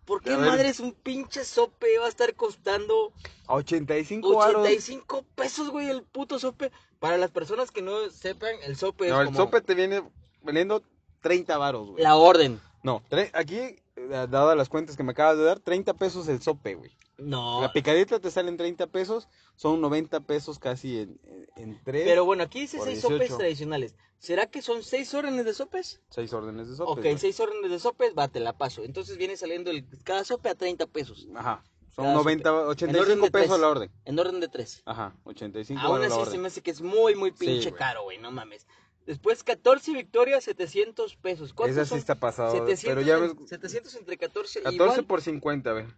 [0.05, 0.48] ¿Por qué A ver.
[0.51, 3.12] madres un pinche sope va a estar costando
[3.46, 4.62] A 85 varos.
[4.62, 6.72] 85 pesos, güey, el puto sope?
[6.98, 10.03] Para las personas que no sepan, el sope No, es el como sope te viene
[10.42, 10.83] valiendo
[11.22, 12.02] 30 varos, güey.
[12.02, 12.61] la orden.
[12.82, 16.74] No, aquí, eh, dadas las cuentas que me acabas de dar, 30 pesos el sope,
[16.74, 16.90] güey.
[17.16, 17.61] No.
[17.62, 22.02] La picadita te salen 30 pesos, son 90 pesos casi en, en, en tres.
[22.04, 23.38] Pero bueno, aquí dice por seis sopes 18.
[23.38, 23.94] tradicionales.
[24.18, 26.00] ¿Será que son seis órdenes de sopes?
[26.11, 26.90] Seis órdenes de sope.
[26.90, 27.18] ok, güey.
[27.18, 28.82] seis órdenes de sopes, va, te la paso.
[28.85, 31.28] Entonces viene saliendo el, cada sope a 30 pesos.
[31.35, 31.62] Ajá.
[31.94, 32.56] Son Cada 90, sope.
[32.56, 33.90] En orden 85 de pesos la orden.
[34.04, 34.82] En orden de tres.
[34.87, 36.40] Ajá, 85 Aún varos la así se orden.
[36.40, 37.78] me hace que es muy, muy Sí, pinche güey.
[37.78, 38.66] caro, güey, no mames.
[39.06, 41.52] Después 14 victorias, 700 pesos.
[41.52, 41.98] ¿Cuántos Esa sí son?
[41.98, 42.52] está pasada.
[42.52, 45.88] 700, Pero ya ves, en- 700 entre 14, 14 igual, por 50, ve.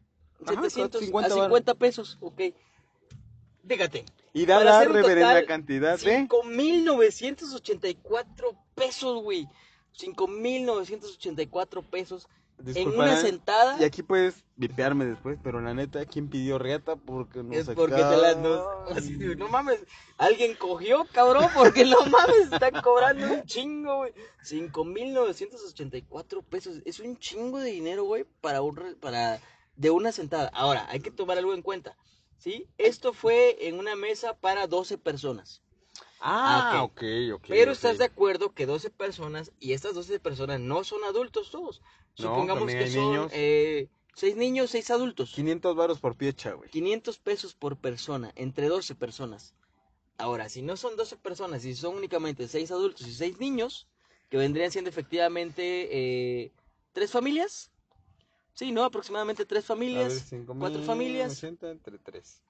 [0.46, 1.46] Ajá, 700 50 a varos.
[1.48, 2.40] 50 pesos, ok.
[3.66, 6.28] Fíjate, Y da Para la reverenda cantidad de...
[6.28, 9.46] 5.984 pesos, güey.
[9.98, 12.26] 5.984 pesos
[12.66, 13.76] en una sentada.
[13.80, 16.96] Y aquí puedes vipearme después, pero la neta, ¿quién pidió riata?
[16.96, 18.02] Porque no Es porque te
[18.96, 19.80] así, no mames,
[20.16, 24.12] alguien cogió, cabrón, porque no mames, están cobrando un chingo, güey.
[24.42, 29.40] 5.984 pesos, es un chingo de dinero, güey, para un re- para
[29.76, 30.48] de una sentada.
[30.54, 31.96] Ahora, hay que tomar algo en cuenta,
[32.38, 32.68] ¿sí?
[32.78, 35.62] Esto fue en una mesa para 12 personas.
[36.26, 37.02] Ah, Ah, ok,
[37.34, 37.44] ok.
[37.48, 37.76] Pero ok.
[37.76, 41.82] estás de acuerdo que 12 personas, y estas 12 personas no son adultos todos.
[42.18, 43.32] No, Supongamos también que son niños.
[43.34, 45.32] eh, 6 niños, 6 adultos.
[45.34, 46.70] 500 varos por piecha, güey.
[46.70, 49.54] 500 pesos por persona, entre 12 personas.
[50.16, 53.86] Ahora, si no son 12 personas, si son únicamente 6 adultos y 6 niños,
[54.30, 56.52] que vendrían siendo efectivamente eh,
[56.92, 57.70] tres familias.
[58.54, 58.84] Sí, ¿no?
[58.84, 60.12] Aproximadamente tres A ver, familias.
[60.12, 61.32] 5,000, cuatro familias.
[61.38, 62.40] 80 entre 3.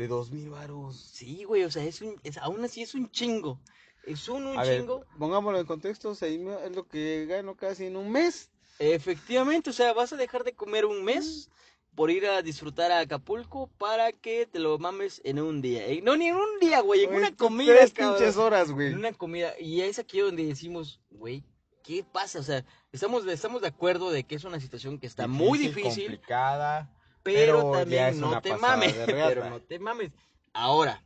[0.00, 0.96] De 2000 varos.
[1.12, 3.60] Sí, güey, o sea, es un, es, aún así es un chingo.
[4.06, 5.04] Es un, un A ver, chingo.
[5.18, 8.48] pongámoslo en contexto, seis mil es lo que gano casi en un mes.
[8.78, 11.50] Efectivamente, o sea, vas a dejar de comer un mes
[11.94, 15.86] por ir a disfrutar a Acapulco para que te lo mames en un día.
[15.86, 18.88] Eh, No, ni en un día, güey, en una comida, Tres pinches horas, güey.
[18.92, 19.52] En una comida.
[19.60, 21.44] Y es aquí donde decimos, güey,
[21.84, 22.38] ¿qué pasa?
[22.38, 26.04] O sea, estamos, estamos de acuerdo de que es una situación que está muy difícil,
[26.06, 26.90] complicada.
[27.22, 28.94] Pero, también no te mames.
[29.06, 30.10] Pero no te mames.
[30.52, 31.02] Ahora,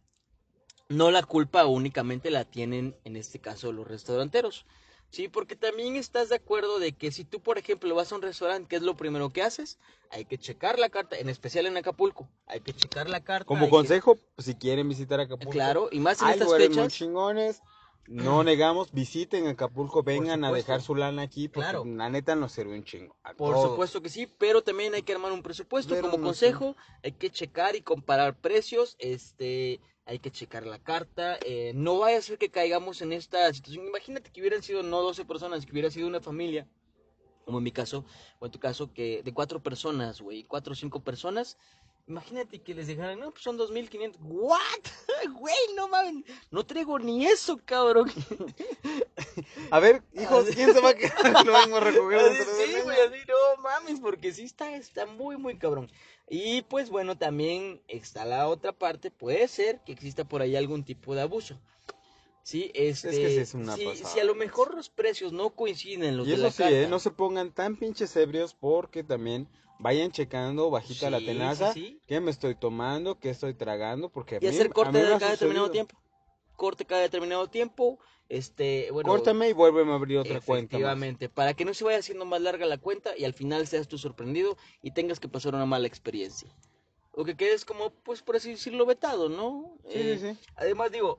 [0.88, 4.66] no la culpa únicamente la tienen en este caso los restauranteros.
[5.10, 8.22] Sí, porque también estás de acuerdo de que si tú, por ejemplo, vas a un
[8.22, 9.78] restaurante, ¿qué es lo primero que haces?
[10.10, 12.28] Hay que checar la carta, en especial en Acapulco.
[12.46, 13.44] Hay que checar la carta.
[13.44, 15.52] Como que- consejo, si quieren visitar Acapulco.
[15.52, 16.92] Claro, y más en estas muy fechas.
[16.92, 17.62] chingones.
[18.06, 21.84] No negamos, visiten Acapulco, vengan a dejar su lana aquí, porque Claro.
[21.84, 23.16] la neta nos sirve un chingo.
[23.22, 23.70] a Por todos.
[23.70, 25.94] supuesto que sí, pero también hay que armar un presupuesto.
[25.94, 28.96] Pero Como no consejo, hay que checar y comparar precios.
[28.98, 31.38] Este, hay que checar la carta.
[31.46, 33.86] eh, no vaya a ser que caigamos en esta situación.
[33.86, 36.68] Imagínate que hubieran sido no 12 personas, que hubiera sido una familia,
[37.46, 38.04] como en mi caso,
[38.38, 41.56] o en tu caso, que de cuatro personas, güey, cuatro o cinco personas.
[42.06, 44.16] Imagínate que les dijeran, no, pues son 2.500.
[44.20, 44.58] ¿What?
[45.40, 46.24] Güey, no mames.
[46.50, 48.12] No traigo ni eso, cabrón.
[49.70, 51.14] A ver, hijos, ¿quién se va a quedar?
[51.46, 54.76] Lo vengo a recoger Así, dentro de sí, güey, así no mames, porque sí está,
[54.76, 55.90] está muy, muy cabrón.
[56.28, 60.84] Y pues bueno, también está la otra parte, puede ser que exista por ahí algún
[60.84, 61.58] tipo de abuso.
[62.42, 64.10] Sí, este, que sí es una si, pasada.
[64.10, 66.58] si a lo mejor los precios no coinciden en los Y de eso la sí,
[66.58, 66.82] carta.
[66.82, 66.86] ¿eh?
[66.86, 69.48] no se pongan tan pinches ebrios porque también
[69.84, 72.00] vayan checando bajita la tenaza sí, sí.
[72.06, 75.04] qué me estoy tomando, qué estoy tragando, porque a Y mí, hacer a corte mí
[75.04, 75.96] de cada determinado tiempo.
[76.56, 77.98] Corte cada determinado tiempo.
[78.28, 80.76] Este, bueno, Córtame y vuélveme a abrir otra cuenta.
[80.76, 83.86] Efectivamente, para que no se vaya haciendo más larga la cuenta y al final seas
[83.88, 86.48] tú sorprendido y tengas que pasar una mala experiencia.
[87.12, 89.76] O que quedes como, pues por así decirlo, vetado, ¿no?
[89.88, 90.38] Sí, Eh, sí, sí.
[90.56, 91.18] Además, digo,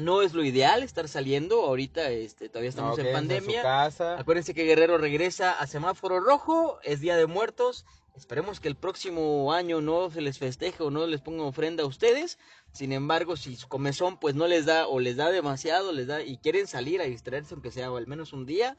[0.00, 3.62] no es lo ideal estar saliendo ahorita, este, todavía estamos en su pandemia.
[3.62, 4.18] casa.
[4.18, 7.84] Acuérdense que Guerrero regresa a semáforo rojo, es Día de Muertos.
[8.16, 11.86] Esperemos que el próximo año no se les festeje o no les ponga ofrenda a
[11.86, 12.38] ustedes.
[12.72, 16.22] Sin embargo, si su comezón pues no les da o les da demasiado, les da
[16.22, 18.76] y quieren salir a distraerse aunque sea al menos un día,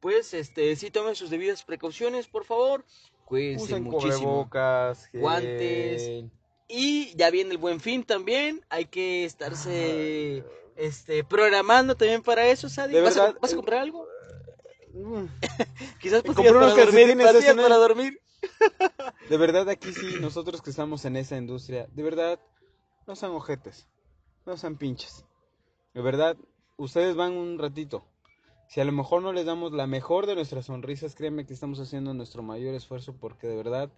[0.00, 2.84] pues este sí tomen sus debidas precauciones, por favor.
[3.24, 4.48] Cuídense Usen muchísimo.
[4.48, 6.30] cubrebocas, gel.
[6.68, 12.68] Y ya viene el Buen Fin también, hay que estarse este programando también para eso,
[12.68, 12.98] Sadi.
[13.00, 14.06] ¿Vas, a, verdad, vas a eh, comprar algo?
[16.00, 18.20] Quizás pastillas para unos dormir, para dormir.
[19.28, 22.40] De verdad, aquí sí, nosotros que estamos en esa industria, de verdad,
[23.06, 23.88] no sean ojetes,
[24.44, 25.24] no sean pinches.
[25.94, 26.36] De verdad,
[26.76, 28.04] ustedes van un ratito.
[28.68, 31.78] Si a lo mejor no les damos la mejor de nuestras sonrisas, créanme que estamos
[31.80, 33.90] haciendo nuestro mayor esfuerzo porque de verdad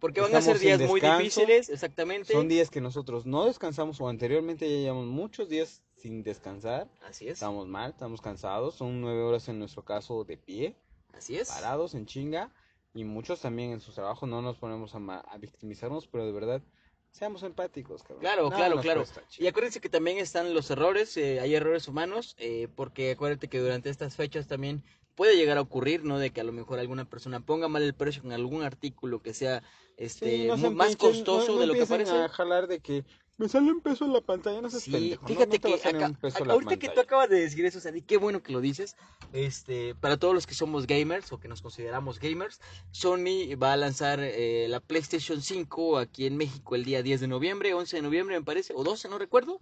[0.00, 2.32] Porque van a ser días muy difíciles, exactamente.
[2.32, 6.90] son días que nosotros no descansamos o anteriormente ya llevamos muchos días sin descansar.
[7.08, 7.34] Así es.
[7.34, 10.76] Estamos mal, estamos cansados, son nueve horas en nuestro caso de pie,
[11.14, 11.48] Así es.
[11.48, 12.52] parados en chinga
[12.94, 16.62] y muchos también en sus trabajos no nos ponemos a, victimizarnos, pero de verdad
[17.10, 18.20] seamos empáticos, cabrón.
[18.20, 19.00] Claro, Nada claro, claro.
[19.00, 23.48] cuesta, Y acuérdense que también están los errores, eh, hay errores humanos, eh, porque acuérdate
[23.48, 26.18] que durante estas fechas también puede llegar a ocurrir, ¿no?
[26.18, 29.34] De que a lo mejor alguna persona ponga mal el precio en algún artículo que
[29.34, 29.62] sea
[29.96, 32.12] este Sí, no más costoso no- no de lo que parece.
[32.12, 33.04] a jalar de que
[33.36, 36.12] me sale un peso en la pantalla, no seas Sí, pendejo, fíjate que acá-
[36.50, 38.94] ahorita que tú acabas de decir eso, Sandy, qué bueno que lo dices.
[39.32, 42.60] Este, para todos los que somos gamers o que nos consideramos gamers,
[42.92, 47.26] Sony va a lanzar eh, la PlayStation 5 aquí en México el día 10 de
[47.26, 49.60] noviembre, 11 de noviembre me parece, o 12, no recuerdo.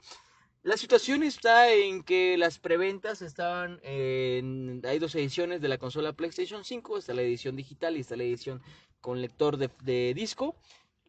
[0.65, 4.81] La situación está en que las preventas estaban en...
[4.85, 8.23] Hay dos ediciones de la consola PlayStation 5, está la edición digital y está la
[8.23, 8.63] edición
[9.03, 10.57] con lector de, de disco.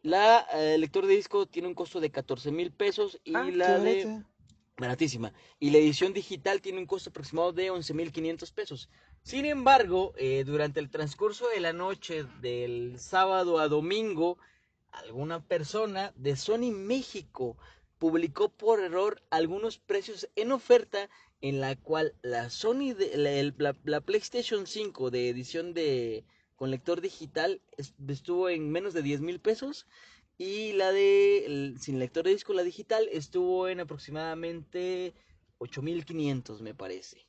[0.02, 3.78] La eh, lector de disco tiene un costo de 14 mil pesos y Ah, la
[3.78, 4.22] de...
[4.76, 5.32] Baratísima.
[5.60, 8.88] Y la edición digital tiene un costo aproximado de 11.500 pesos.
[9.22, 14.36] Sin embargo, eh, durante el transcurso de la noche del sábado a domingo,
[14.90, 17.56] alguna persona de Sony México
[17.98, 21.08] publicó por error algunos precios en oferta
[21.40, 26.24] en la cual la Sony de, la, el- la- la PlayStation 5 de edición de
[26.56, 29.86] con lector digital es- estuvo en menos de 10 mil pesos
[30.38, 35.14] y la de sin lector de disco, la digital, estuvo en aproximadamente
[35.58, 37.26] 8500, me parece.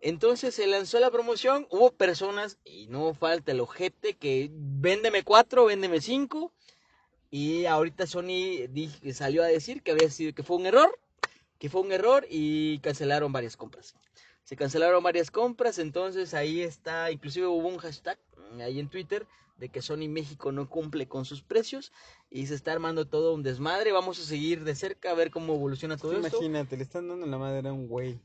[0.00, 5.64] Entonces se lanzó la promoción, hubo personas, y no falta el ojete, que véndeme cuatro,
[5.66, 6.52] véndeme cinco.
[7.30, 10.98] Y ahorita Sony di- salió a decir que había sido, que fue un error,
[11.58, 13.94] que fue un error y cancelaron varias compras.
[14.48, 18.18] Se cancelaron varias compras, entonces ahí está, inclusive hubo un hashtag
[18.54, 19.26] mm, ahí en Twitter
[19.58, 21.92] de que Sony México no cumple con sus precios
[22.30, 23.92] y se está armando todo un desmadre.
[23.92, 26.28] Vamos a seguir de cerca a ver cómo evoluciona todo esto.
[26.38, 28.18] Imagínate, le están dando la madre a un güey.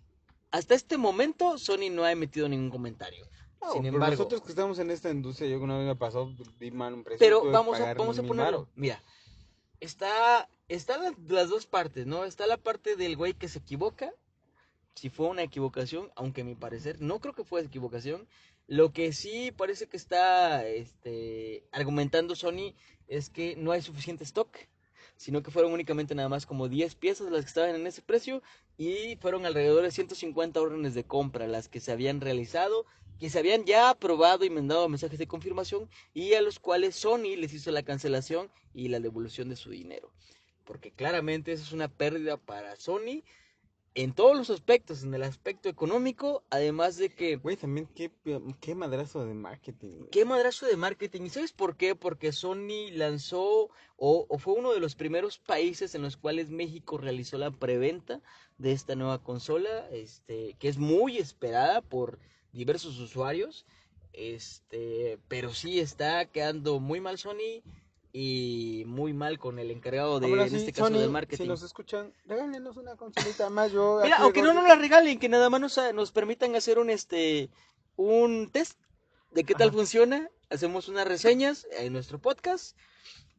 [0.52, 3.28] Hasta este momento Sony no ha emitido ningún comentario.
[3.62, 6.72] No, Sin embargo, nosotros que estamos en esta industria, yo una vez me pasó, di
[6.72, 7.20] mal un precio.
[7.20, 8.70] pero que vamos a, vamos a ponerlo.
[8.76, 9.04] Mira,
[9.82, 12.24] está, están la- las dos partes, ¿no?
[12.24, 14.14] Está la parte del güey que se equivoca,
[14.96, 18.28] si fue una equivocación, aunque a mi parecer no creo que fue equivocación.
[18.68, 22.74] Lo que sí parece que está este, argumentando Sony
[23.08, 24.58] es que no hay suficiente stock,
[25.18, 28.42] sino que fueron únicamente nada más como 10 piezas las que estaban en ese precio
[28.78, 32.86] y fueron alrededor de 150 órdenes de compra las que se habían realizado,
[33.20, 37.36] que se habían ya aprobado y mandado mensajes de confirmación y a los cuales Sony
[37.38, 40.12] les hizo la cancelación y la devolución de su dinero.
[40.64, 43.24] Porque claramente eso es una pérdida para Sony
[43.96, 48.12] en todos los aspectos, en el aspecto económico, además de que Güey, también qué,
[48.60, 49.90] qué madrazo de marketing.
[49.98, 50.10] güey.
[50.10, 51.22] qué madrazo de marketing.
[51.22, 51.96] ¿Y sabes por qué?
[51.96, 56.98] Porque Sony lanzó o, o fue uno de los primeros países en los cuales México
[56.98, 58.22] realizó la preventa
[58.58, 62.20] de esta nueva consola, este, que es muy esperada por
[62.52, 63.66] diversos usuarios.
[64.14, 67.64] Este, pero sí está quedando muy mal Sony
[68.16, 71.44] y muy mal con el encargado de, Ahora en sí, este caso Sony, del marketing.
[71.46, 73.72] Si nos escuchan, regálenos una consolita más.
[73.72, 76.92] Yo Mira, aunque no nos la regalen, que nada más nos, nos permitan hacer un
[76.92, 77.50] este
[77.96, 78.80] un test
[79.32, 79.78] de qué tal Ajá.
[79.78, 82.78] funciona, hacemos unas reseñas en nuestro podcast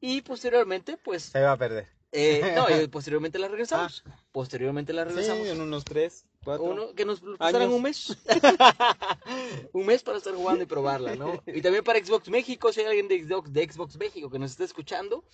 [0.00, 1.88] y posteriormente, pues, Se va a perder.
[2.10, 4.02] eh, no, y posteriormente la regresamos.
[4.32, 5.46] Posteriormente la Sí, regresamos.
[5.46, 6.64] en unos tres, cuatro.
[6.64, 7.72] Uno, que nos años.
[7.72, 8.16] un mes.
[9.72, 11.42] un mes para estar jugando y probarla, ¿no?
[11.46, 14.50] Y también para Xbox México, si hay alguien de Xbox, de Xbox México que nos
[14.52, 15.24] está escuchando,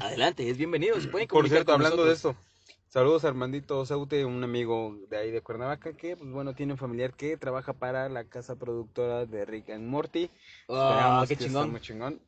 [0.00, 1.00] adelante, es bienvenido.
[1.00, 2.34] Se pueden Por cierto, con hablando de esto,
[2.88, 6.78] saludos a Armandito Saute, un amigo de ahí de Cuernavaca que, pues bueno, tiene un
[6.78, 10.30] familiar que trabaja para la casa productora de Rick and Morty.
[10.68, 11.62] Ah, Esperamos qué que chingón.
[11.62, 12.20] está muy chingón.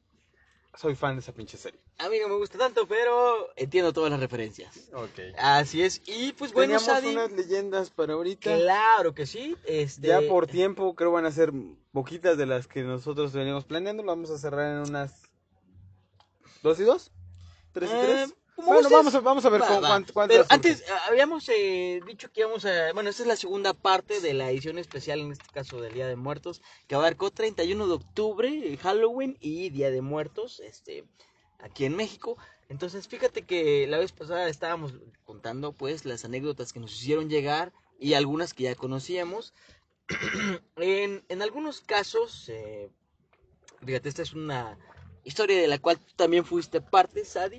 [0.76, 1.80] Soy fan de esa pinche serie.
[1.98, 4.88] A mí no me gusta tanto, pero entiendo todas las referencias.
[4.92, 5.34] Ok.
[5.38, 6.02] Así es.
[6.06, 8.54] Y pues bueno, Teníamos Sadi, unas leyendas para ahorita.
[8.54, 9.56] claro que sí.
[9.64, 11.52] Este, Ya por tiempo, creo van a ser
[11.92, 14.02] poquitas de las que nosotros veníamos planeando.
[14.02, 15.22] Lo vamos a cerrar en unas
[16.62, 17.10] dos y dos,
[17.72, 18.34] tres y eh, tres.
[18.56, 19.88] Como Bueno, vamos a, vamos a ver Va, con va.
[19.88, 22.92] cuánto- cuántas Pero antes, ah, habíamos eh, dicho que íbamos a...
[22.94, 26.08] Bueno, esta es la segunda parte de la edición especial, en este caso del Día
[26.08, 31.04] de Muertos, que abarcó 31 de octubre, eh, Halloween y Día de Muertos, este,
[31.60, 32.36] aquí en México.
[32.68, 37.72] Entonces, fíjate que la vez pasada estábamos contando, pues, las anécdotas que nos hicieron llegar
[38.00, 39.54] y algunas que ya conocíamos.
[40.76, 42.90] en, en algunos casos, eh,
[43.84, 44.78] Fíjate, esta es una
[45.22, 47.58] historia de la cual tú también fuiste parte, Sadi.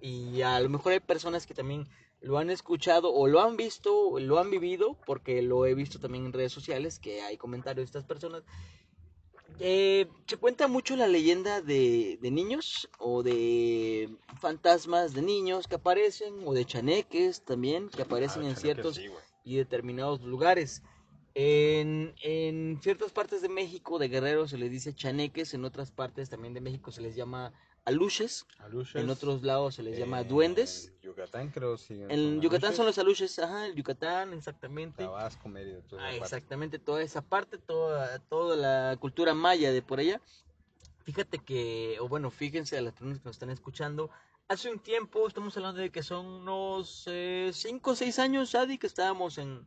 [0.00, 1.88] Y a lo mejor hay personas que también
[2.20, 6.26] lo han escuchado o lo han visto, lo han vivido, porque lo he visto también
[6.26, 8.42] en redes sociales, que hay comentarios de estas personas.
[9.58, 15.76] Eh, se cuenta mucho la leyenda de, de niños o de fantasmas de niños que
[15.76, 19.08] aparecen o de chaneques también que aparecen Ah, en ciertos sí,
[19.44, 20.82] y determinados lugares.
[21.34, 26.28] En, en ciertas partes de México, de Guerrero, se les dice chaneques, en otras partes
[26.28, 27.52] también de México se les llama
[27.86, 30.92] aluches, Aluches, en otros lados se les llama eh, duendes.
[30.96, 31.98] en Yucatán creo sí.
[32.08, 35.04] En Yucatán son los aluches, ajá, el Yucatán, exactamente.
[35.04, 40.00] Tabasco, Mérida, toda Ah, exactamente, toda esa parte, toda, toda la cultura maya de por
[40.00, 40.20] allá.
[41.04, 44.10] Fíjate que, o bueno, fíjense a las personas que nos están escuchando.
[44.48, 47.08] Hace un tiempo, estamos hablando de que son unos
[47.52, 49.66] 5 o 6 años, Adi, que estábamos en,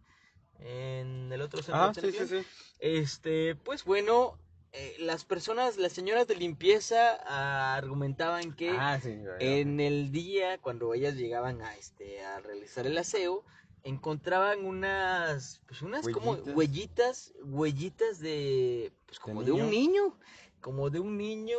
[0.59, 2.45] en el otro centro Ah, sí, sí, sí.
[2.79, 4.37] Este, pues bueno,
[4.71, 9.15] eh, las personas, las señoras de limpieza ah, argumentaban que Ah, sí.
[9.39, 13.43] en el día cuando ellas llegaban a este a realizar el aseo
[13.83, 16.55] encontraban unas pues unas como Huellitas.
[16.55, 20.15] huellitas huellitas de pues como de, un niño
[20.61, 21.57] como de un niño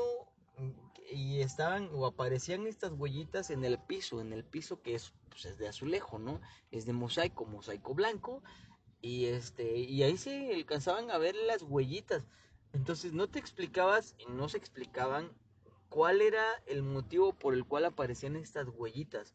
[1.11, 5.47] y estaban o aparecían estas huellitas en el piso en el piso que es pues
[5.47, 8.43] es de azulejo no es de mosaico mosaico blanco
[9.01, 12.23] y este y ahí se alcanzaban a ver las huellitas
[12.73, 15.31] entonces no te explicabas y no se explicaban
[15.89, 19.35] cuál era el motivo por el cual aparecían estas huellitas.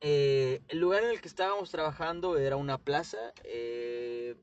[0.00, 3.32] Eh, el lugar en el que estábamos trabajando era una plaza.
[3.44, 4.36] eh,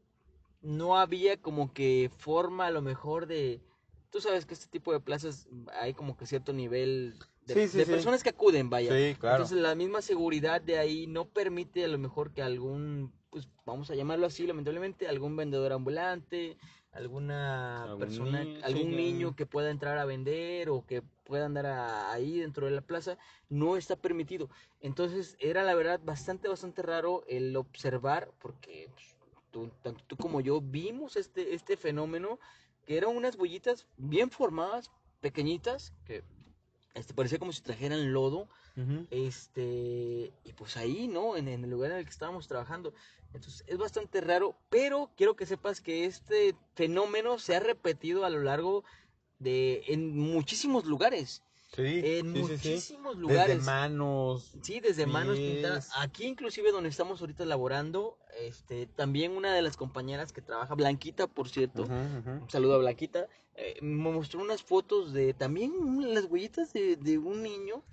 [0.61, 3.61] no había como que forma a lo mejor de...
[4.09, 5.47] Tú sabes que este tipo de plazas
[5.79, 7.91] hay como que cierto nivel de, Sí, sí, de sí.
[7.91, 8.91] personas que acuden, vaya.
[8.91, 9.37] Sí, claro.
[9.37, 13.89] Entonces la misma seguridad de ahí no permite a lo mejor que algún, pues vamos
[13.91, 16.57] a llamarlo así lamentablemente, algún vendedor ambulante,
[16.91, 18.95] alguna Algún persona, niño, algún sí.
[18.95, 22.81] niño que pueda entrar a vender o que pueda andar a- ahí dentro de la
[22.81, 23.17] plaza,
[23.49, 24.49] no está permitido.
[24.81, 29.15] Entonces era la verdad bastante, bastante raro el observar, porque pues,
[29.51, 32.39] tú, tanto tú como yo vimos este, este fenómeno,
[32.85, 36.23] que eran unas huellitas bien formadas, pequeñitas, que
[36.95, 38.47] este, parecía como si trajeran lodo,
[39.11, 41.35] Este, y pues ahí, ¿no?
[41.37, 42.93] En, en el lugar en el que estábamos trabajando.
[43.33, 48.29] Entonces es bastante raro, pero quiero que sepas que este fenómeno se ha repetido a
[48.29, 48.83] lo largo
[49.37, 51.43] de, en muchísimos lugares.
[51.75, 52.41] Sí, En sí, sí, sí.
[52.41, 53.63] muchísimos Desde lugares.
[53.63, 54.51] manos.
[54.63, 55.91] Sí, desde manos pintadas.
[55.97, 61.27] Aquí inclusive donde estamos ahorita laborando, este, también una de las compañeras que trabaja, Blanquita,
[61.27, 65.71] por cierto, un saludo a Blanquita, eh, me mostró unas fotos de también
[66.11, 67.83] las huellitas de, de un niño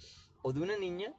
[0.47, 1.13] o de una niña,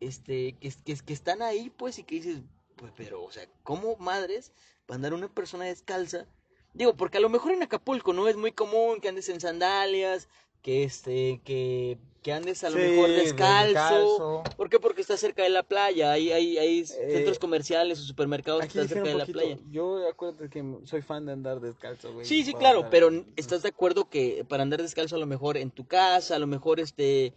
[0.00, 2.40] este, que, que, que están ahí, pues, y que dices,
[2.74, 4.50] pues, pero, o sea, ¿cómo madres
[4.90, 6.26] va a andar una persona descalza?
[6.72, 10.28] Digo, porque a lo mejor en Acapulco no es muy común que andes en sandalias,
[10.60, 14.42] que este, que, que andes a lo Sí, mejor de- descalzo.
[14.56, 14.80] ¿Por qué?
[14.80, 18.66] Porque está cerca de la playa, hay, hay, hay centros Eh, comerciales o supermercados que
[18.66, 19.58] están cerca de la playa.
[19.70, 22.26] Yo acuérdate que soy fan de andar descalzo, güey.
[22.26, 25.56] Sí, sí, claro, andar- pero ¿estás de acuerdo que para andar descalzo a lo mejor
[25.58, 27.34] en tu casa, a lo mejor este,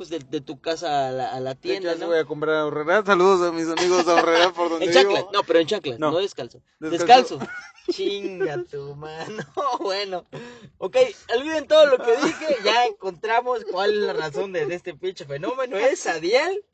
[0.00, 2.06] pues de, de tu casa a la, a la ¿Qué tienda, ¿no?
[2.06, 3.04] voy a comprar a Horrera?
[3.04, 5.30] Saludos a mis amigos de Horrera por donde En chanclas, vivo.
[5.34, 6.18] no, pero en chanclas, no, No.
[6.20, 6.62] descalzo.
[6.78, 7.36] Descalzo.
[7.36, 7.52] Descalzo.
[7.92, 9.42] Chinga tu mano.
[9.80, 10.24] bueno,
[10.78, 10.96] ok,
[11.36, 15.26] olviden todo lo que dije, ya encontramos cuál es la razón de, de este pinche
[15.26, 15.76] fenómeno.
[15.76, 16.64] Es Adiel.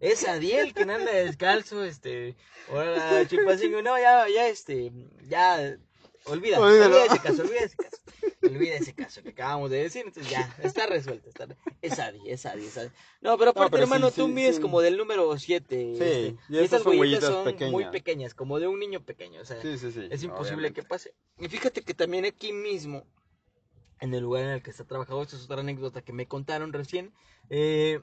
[0.00, 2.36] Es Adiel quien anda descalzo, este.
[2.70, 4.92] Ahora, Chimpacingo, no, ya, ya, este,
[5.26, 5.56] ya,
[6.26, 6.96] olvida, Olvídalo.
[6.96, 7.96] olvida ese caso, caso.
[8.42, 11.28] Olvida ese caso que acabamos de decir, entonces ya, está resuelto.
[11.28, 11.46] Está,
[11.80, 12.90] es Adi, es Adi, es Adi.
[13.20, 14.62] No, pero aparte, pero hermano, sí, tú mides sí.
[14.62, 15.94] como del número 7.
[15.98, 18.34] Sí, y y estas son huellitas son muy pequeñas.
[18.34, 20.08] como de un niño pequeño, o sea, Sí, sí, sí.
[20.10, 20.82] es imposible obviamente.
[20.82, 21.14] que pase.
[21.38, 23.06] Y fíjate que también aquí mismo,
[24.00, 26.72] en el lugar en el que está trabajado, esta es otra anécdota que me contaron
[26.72, 27.12] recién,
[27.50, 28.00] eh,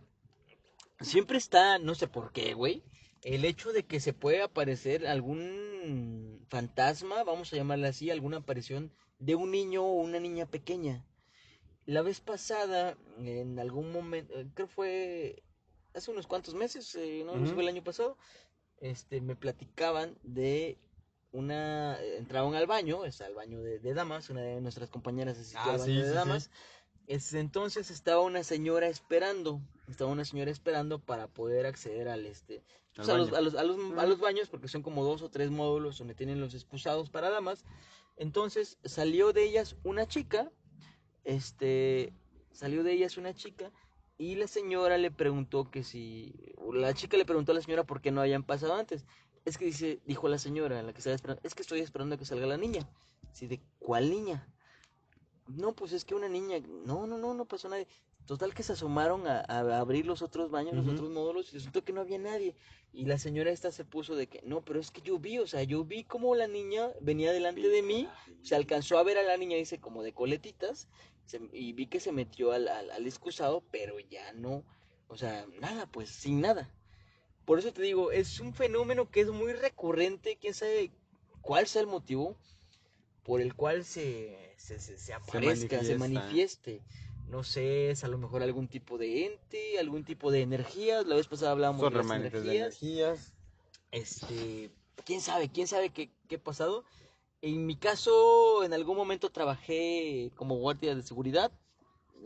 [1.02, 2.84] siempre está, no sé por qué, güey,
[3.22, 8.92] el hecho de que se puede aparecer algún fantasma, vamos a llamarle así, alguna aparición
[9.20, 11.06] de un niño o una niña pequeña.
[11.86, 15.44] La vez pasada, en algún momento, eh, creo fue
[15.94, 18.18] hace unos cuantos meses, eh, no, fue el año pasado,
[18.80, 20.78] este, me platicaban de
[21.32, 25.38] una, eh, entraban al baño, es al baño de, de damas, una de nuestras compañeras
[25.38, 26.16] asistió Ah, al baño sí, de sí, sí.
[26.16, 26.52] damas,
[27.08, 29.62] este, entonces estaba una señora esperando,
[29.92, 32.64] estaba una señora esperando para poder acceder al este,
[32.96, 35.22] pues, Al a, los, a, los, a, los, a los baños, porque son como dos
[35.22, 37.66] o tres módulos donde tienen los excusados para damas.
[38.18, 40.52] Entonces salió de ellas una chica,
[41.24, 42.14] este,
[42.52, 43.72] salió de ellas una chica
[44.18, 48.02] y la señora le preguntó que si, la chica le preguntó a la señora por
[48.02, 49.06] qué no habían pasado antes.
[49.46, 52.18] Es que dice, dijo la señora, la que estaba esperando, es que estoy esperando a
[52.18, 52.88] que salga la niña.
[53.32, 54.46] Sí, ¿de cuál niña?
[55.50, 57.88] No, pues es que una niña, no, no, no, no pasó nadie.
[58.26, 61.84] Total que se asomaron a, a abrir los otros baños, los otros módulos, y resultó
[61.84, 62.56] que no había nadie.
[62.94, 65.48] Y la señora esta se puso de que, no, pero es que yo vi, o
[65.48, 68.08] sea, yo vi como la niña venía delante de mí,
[68.44, 70.88] se alcanzó a ver a la niña, dice, como de coletitas,
[71.26, 74.64] se- y vi que se metió al, al, al excusado, pero ya no,
[75.08, 76.72] o sea, nada, pues, sin nada.
[77.46, 80.92] Por eso te digo, es un fenómeno que es muy recurrente, quién sabe
[81.42, 82.38] cuál sea el motivo
[83.30, 86.82] por el cual se, se, se, se aparezca, se manifieste.
[87.28, 91.06] No sé, es a lo mejor algún tipo de ente, algún tipo de energías.
[91.06, 92.82] La vez pasada hablábamos Son de las remanentes de energías.
[92.82, 93.34] energías.
[93.92, 94.72] Este,
[95.06, 96.84] quién sabe, quién sabe qué, qué ha pasado.
[97.42, 101.52] En mi caso, en algún momento trabajé como guardia de seguridad,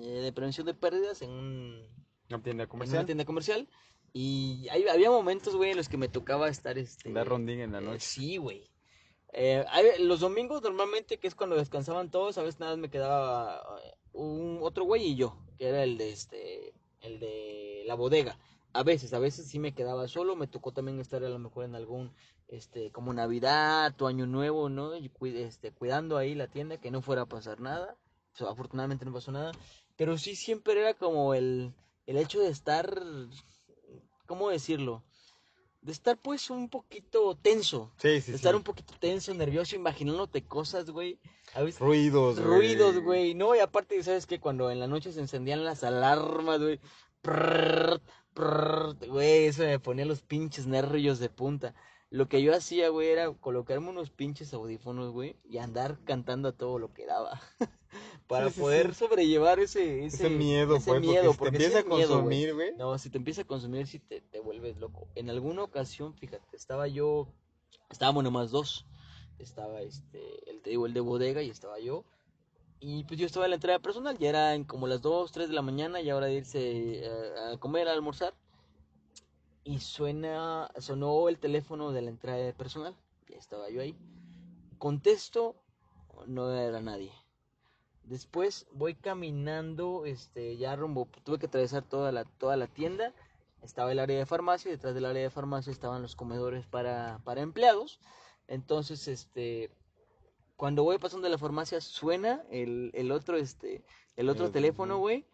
[0.02, 1.86] eh, de prevención de pérdidas en un,
[2.30, 3.06] Una tienda en una comercial.
[3.06, 3.68] tienda comercial.
[4.14, 7.12] Y hay- había momentos, güey, en los que me tocaba estar, este...
[7.12, 8.00] Dar rondín en la eh, noche.
[8.00, 8.70] sí, güey.
[9.36, 9.66] Eh,
[10.00, 13.96] los domingos normalmente, que es cuando descansaban todos, a veces nada más me quedaba eh,
[14.14, 18.38] un otro güey y yo, que era el de este, el de la bodega.
[18.74, 21.66] A veces, a veces sí me quedaba solo, me tocó también estar a lo mejor
[21.66, 22.14] en algún,
[22.48, 24.94] este, como Navidad o Año Nuevo, ¿no?
[24.94, 27.98] Este, cuidando ahí la tienda, que no fuera a pasar nada.
[28.40, 29.52] Afortunadamente no pasó nada.
[29.96, 31.74] Pero sí siempre era como el,
[32.08, 33.00] el hecho de estar,
[34.26, 35.04] ¿cómo decirlo?
[35.84, 37.92] De estar pues un poquito tenso.
[37.98, 38.58] Sí, sí, de estar sí.
[38.58, 41.20] un poquito tenso, nervioso, imaginándote cosas, güey.
[41.78, 42.48] Ruidos, güey.
[42.48, 43.34] ruidos, güey.
[43.36, 44.40] No, y aparte, ¿sabes qué?
[44.40, 46.80] Cuando en la noche se encendían las alarmas, güey.
[47.22, 48.02] prrrt,
[48.34, 51.76] prrrt, Güey, eso me ponía los pinches nervios de punta.
[52.10, 56.52] Lo que yo hacía, güey, era colocarme unos pinches audífonos, güey, y andar cantando a
[56.54, 57.42] todo lo que daba.
[58.28, 59.00] Para Sí, sí, poder sí.
[59.00, 62.76] sobrellevar ese, ese, Ese miedo, ese pues, miedo, porque, si te empieza a consumir, güey.
[62.78, 65.08] No, si te empieza a consumir, si te, te vuelves loco.
[65.16, 67.28] En alguna ocasión, fíjate, estaba yo,
[67.90, 68.86] estábamos nomás dos.
[69.40, 72.06] Estaba este, el te digo, el de bodega y estaba yo.
[72.80, 75.54] Y pues yo estaba en la entrada personal, ya eran como las 2, 3 de
[75.56, 78.34] la mañana, ya hora de irse eh, a comer, a almorzar.
[79.64, 82.94] Y suena, sonó el teléfono de la entrada personal,
[83.30, 83.96] ya estaba yo ahí.
[84.78, 85.56] Contesto,
[86.28, 87.12] no era nadie.
[88.06, 93.14] Después voy caminando, este, ya rumbo, tuve que atravesar toda la, toda la tienda.
[93.62, 97.20] Estaba el área de farmacia, y detrás del área de farmacia estaban los comedores para,
[97.24, 98.02] para empleados.
[98.48, 99.72] Entonces, este,
[100.58, 103.84] cuando voy pasando de la farmacia suena el, el otro, este,
[104.18, 105.26] el otro El- teléfono, güey.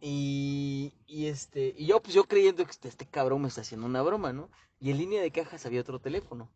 [0.00, 3.86] Y, y este, y yo, pues yo creyendo que este, este cabrón me está haciendo
[3.86, 4.50] una broma, ¿no?
[4.78, 6.50] Y en línea de cajas había otro teléfono.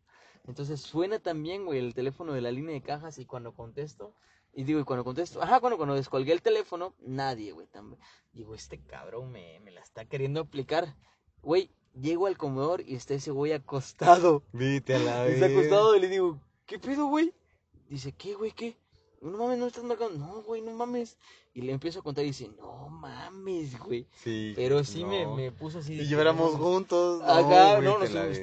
[0.46, 4.14] Entonces suena también, güey, el teléfono de la línea de cajas y cuando contesto,
[4.52, 8.00] y digo, y cuando contesto, ajá, cuando, cuando descolgué el teléfono, nadie, güey, también.
[8.32, 10.96] Digo, este cabrón me, me la está queriendo aplicar.
[11.42, 14.42] Güey, llego al comedor y está ese güey acostado.
[14.52, 14.58] A
[14.98, 17.32] la Está acostado y le digo, ¿qué pedo, güey?
[17.88, 18.76] Dice, ¿qué, güey, qué?
[19.20, 20.18] No mames, no estás marcando.
[20.18, 21.18] No, güey, no mames.
[21.52, 24.06] Y le empiezo a contar y dice, no mames, güey.
[24.12, 24.52] Sí.
[24.54, 25.34] Pero sí me, no.
[25.34, 25.96] me puso así.
[25.96, 26.52] de no mames.
[26.58, 27.22] juntos.
[27.22, 27.98] Acá, güey, no,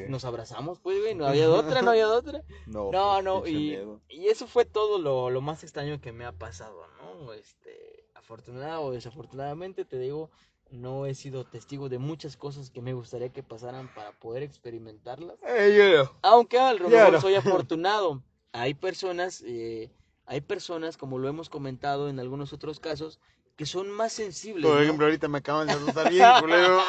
[0.09, 2.43] nos, abrazamos, pues, güey, no había de otra, no había de otra.
[2.65, 3.79] No, No, pues, no, y,
[4.09, 7.31] y eso fue todo lo, lo más extraño que me ha pasado, ¿no?
[7.33, 10.29] Este, afortunado o desafortunadamente, te digo,
[10.69, 15.37] no he sido testigo de muchas cosas que me gustaría que pasaran para poder experimentarlas.
[15.47, 16.11] Eh, yo.
[16.23, 17.21] Aunque a lo Ya mejor no.
[17.21, 17.35] soy
[17.69, 18.21] afortunado.
[18.51, 19.89] Hay personas, eh,
[20.27, 23.19] hay personas, como lo hemos comentado en algunos otros casos,
[23.57, 24.63] que son más sensibles.
[24.63, 24.81] Por ¿no?
[24.81, 26.79] ejemplo, ahorita me acaban de asustar bien, culero.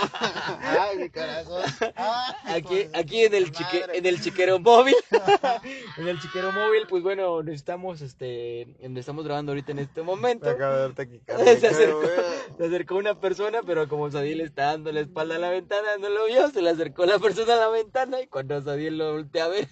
[0.60, 1.62] Ay, mi corazón.
[1.96, 4.94] Ay, Aquí, aquí en el chique, en el chiquero móvil,
[5.96, 10.50] en el chiquero móvil, pues bueno, necesitamos, este, estamos grabando ahorita en este Me momento,
[10.50, 11.56] acaba de dar taquicardia.
[11.58, 12.02] Se acercó.
[12.58, 16.10] se acercó una persona, pero como Sadiel está dando la espalda a la ventana, no
[16.10, 19.46] lo vio, se le acercó la persona a la ventana y cuando Sadiel lo voltea
[19.46, 19.68] a ver,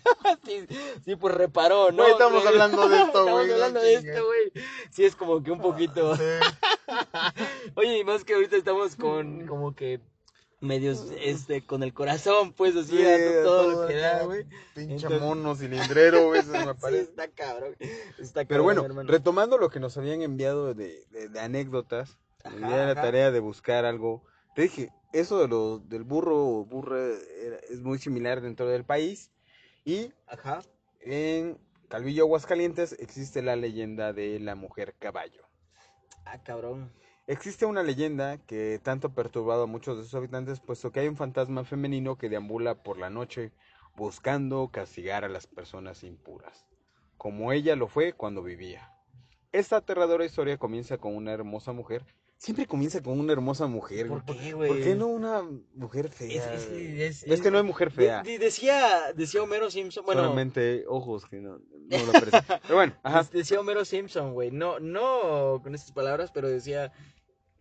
[0.46, 0.66] sí,
[1.04, 2.06] sí, pues reparó, ¿no?
[2.06, 4.64] Estamos hablando de esto, Estamos güey, no hablando de esto, güey.
[4.90, 6.16] Sí, es como que un poquito.
[6.16, 6.22] Sí.
[7.74, 10.00] Oye, y más que ahorita estamos con como que
[10.60, 14.44] medios este con el corazón pues así Sí, dando todo, lo que da, güey.
[14.74, 17.02] Pinche Entonces- mono cilindrero, güey, eso me Sí, parece.
[17.02, 17.76] está cabrón.
[18.18, 19.10] Está Pero cabrón, bueno, hermano.
[19.10, 22.92] retomando lo que nos habían enviado de, de- de anécdotas, Ajá, me di a la
[22.92, 23.02] ajá.
[23.02, 24.24] tarea de buscar algo.
[24.54, 26.98] Te dije, eso de lo, del burro o burra
[27.70, 29.30] es muy similar dentro del país.
[29.84, 30.62] Y Ajá.
[31.00, 31.58] en
[31.88, 35.42] Calvillo, Aguascalientes, existe la leyenda de la mujer caballo.
[36.26, 36.92] Ah, cabrón.
[37.28, 41.08] Existe una leyenda que tanto ha perturbado a muchos de sus habitantes, puesto que hay
[41.08, 43.52] un fantasma femenino que deambula por la noche
[43.96, 46.66] buscando castigar a las personas impuras,
[47.16, 48.92] como ella lo fue cuando vivía.
[49.52, 52.04] Esta aterradora historia comienza con una hermosa mujer
[52.38, 54.08] siempre comienza con una hermosa mujer.
[54.08, 54.38] ¿Por güey.
[54.38, 54.82] qué, ¿Por güey?
[54.82, 55.42] qué no una
[55.74, 56.54] mujer fea?
[56.54, 58.22] es- es- Es que no hay mujer fea.
[58.22, 62.12] de- decía, decía Homero Simpson, bueno, Solamente ojos que no, no lo.
[62.62, 63.22] Pero bueno, ajá.
[63.22, 64.50] Dec- Decía Homero Simpson, güey.
[64.50, 66.92] No, no con estas palabras, pero decía: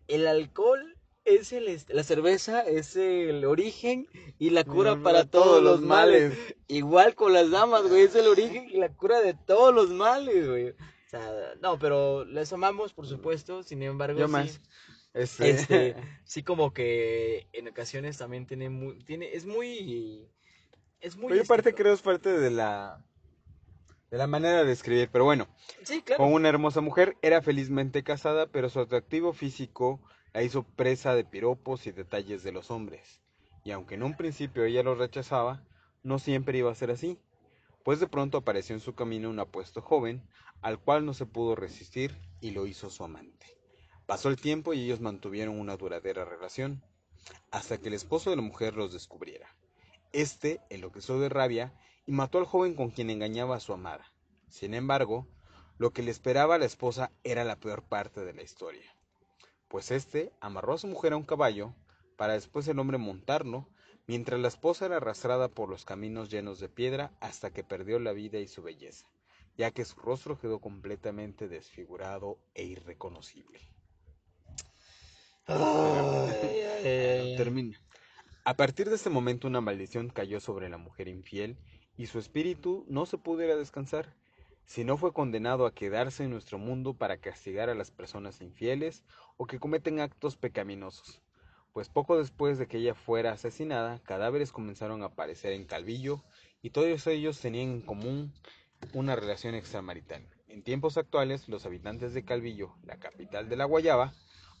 [0.08, 1.80] el alcohol es el.
[1.88, 4.06] La cerveza es el origen
[4.38, 6.34] y la cura Mm, para todos los males.
[6.68, 8.02] Igual con las damas, güey.
[8.02, 10.74] Es el origen y la cura de todos los males, güey.
[11.60, 13.62] No, pero les amamos, por supuesto.
[13.62, 14.60] Sin embargo, Yo sí, más.
[15.14, 18.98] Este, Este, sí, como que en ocasiones también tiene muy.
[19.04, 20.28] Tiene, es muy.
[21.00, 21.28] Es muy.
[21.28, 23.04] Pero yo parte creo es parte de la
[24.10, 25.48] de la manera de escribir, pero bueno,
[25.82, 26.22] Sí, claro.
[26.22, 30.00] con una hermosa mujer, era felizmente casada, pero su atractivo físico
[30.32, 33.20] la hizo presa de piropos y detalles de los hombres.
[33.64, 35.64] Y aunque en un principio ella los rechazaba,
[36.02, 37.18] no siempre iba a ser así,
[37.86, 40.28] pues de pronto apareció en su camino un apuesto joven,
[40.60, 43.56] al cual no se pudo resistir y lo hizo su amante.
[44.06, 46.82] Pasó el tiempo y ellos mantuvieron una duradera relación,
[47.52, 49.54] hasta que el esposo de la mujer los descubriera.
[50.12, 54.12] Este enloqueció de rabia y mató al joven con quien engañaba a su amada.
[54.48, 55.28] Sin embargo,
[55.78, 58.96] lo que le esperaba a la esposa era la peor parte de la historia,
[59.68, 61.72] pues éste amarró a su mujer a un caballo
[62.16, 63.68] para después el hombre montarlo,
[64.06, 68.12] mientras la esposa era arrastrada por los caminos llenos de piedra hasta que perdió la
[68.12, 69.06] vida y su belleza,
[69.56, 73.60] ya que su rostro quedó completamente desfigurado e irreconocible.
[77.36, 77.80] Termina.
[78.44, 81.56] A partir de este momento una maldición cayó sobre la mujer infiel
[81.96, 84.14] y su espíritu no se pudiera descansar,
[84.66, 89.04] sino fue condenado a quedarse en nuestro mundo para castigar a las personas infieles
[89.36, 91.22] o que cometen actos pecaminosos.
[91.76, 96.22] Pues poco después de que ella fuera asesinada, cadáveres comenzaron a aparecer en Calvillo
[96.62, 98.32] y todos ellos tenían en común
[98.94, 100.26] una relación extramarital.
[100.48, 104.14] En tiempos actuales, los habitantes de Calvillo, la capital de la Guayaba,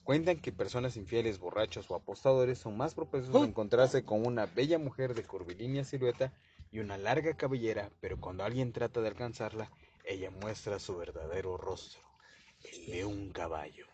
[0.04, 4.78] Cuentan que personas infieles, borrachos o apostadores son más propensos a encontrarse con una bella
[4.78, 6.34] mujer de curvilínea silueta
[6.70, 9.70] y una larga cabellera, pero cuando alguien trata de alcanzarla,
[10.04, 12.02] ella muestra su verdadero rostro,
[12.62, 13.86] el de un caballo.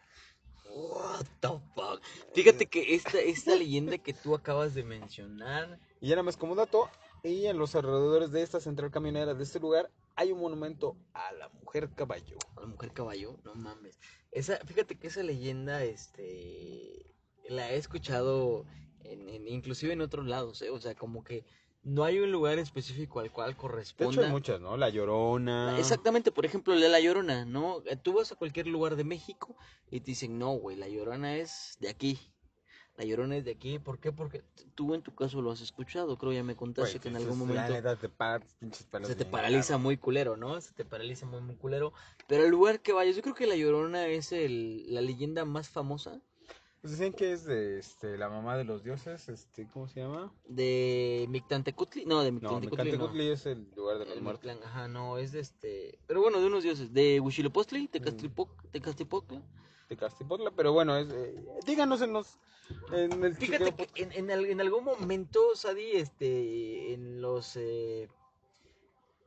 [0.75, 2.01] What the fuck.
[2.35, 5.79] Fíjate que esta, esta leyenda que tú acabas de mencionar.
[6.01, 6.89] Y ya nada más como dato,
[7.23, 11.33] y en los alrededores de esta central camionera de este lugar hay un monumento a
[11.33, 12.39] la mujer caballo.
[12.57, 13.99] A la mujer caballo, no mames.
[14.31, 17.15] Esa, fíjate que esa leyenda, este,
[17.49, 18.65] la he escuchado
[19.05, 20.71] en, en- inclusive en otros lados, ¿eh?
[20.71, 21.45] O sea, como que
[21.85, 24.13] no hay un lugar específico al cual De corresponda.
[24.13, 24.77] hecho hay muchas, ¿no?
[24.77, 25.79] La Llorona.
[25.79, 27.83] Exactamente, por ejemplo, la La Llorona, ¿no?
[27.87, 29.57] Eh, Tú vas a cualquier lugar de México
[29.91, 32.19] y te dicen, no, güey, la Llorona es de aquí.
[32.97, 33.79] La Llorona es de aquí.
[33.79, 34.13] ¿Por qué?
[34.13, 36.19] Porque tú en tu caso lo has escuchado.
[36.19, 38.11] Creo ya me contaste Güey, que en pues, algún momento La neta te
[39.07, 40.61] se te paraliza muy culero, ¿no?
[40.61, 41.93] Se te paraliza muy, muy culero.
[42.29, 45.69] Pero el lugar que vayas, yo creo que La Llorona es el, la leyenda más
[45.71, 46.21] famosa
[46.83, 50.33] Pues dicen que es de este, la mamá de los dioses, este, ¿cómo se llama?
[50.49, 52.05] de Mictantecutli.
[52.07, 52.85] No, de No, Mictantecutli no.
[52.85, 54.45] Mecantecutli es el lugar de los El muertos.
[54.45, 55.99] Mictlán, ajá, no, es de este...
[56.09, 56.93] Pero bueno, de unos dioses.
[56.93, 59.43] De Huitzilopochtli, Mm.
[59.89, 61.35] De Castipotla, pero bueno, es, eh,
[61.67, 62.39] díganos en los
[62.93, 67.57] en el Fíjate chiquero que en, en, en algún momento, Sadi, este, en los...
[67.57, 68.09] Eh,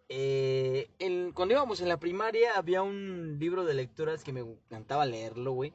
[0.09, 5.05] eh, en- cuando íbamos en la primaria había un libro de lecturas que me encantaba
[5.05, 5.73] leerlo, güey.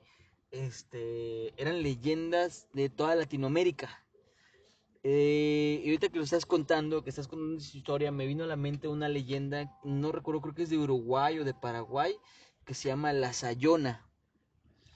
[0.51, 4.05] Este, eran leyendas de toda Latinoamérica.
[5.03, 8.49] Eh, y ahorita que lo estás contando, que estás contando esa historia, me vino a
[8.49, 12.15] la mente una leyenda, no recuerdo, creo que es de Uruguay o de Paraguay,
[12.67, 14.07] que se llama La Sayona.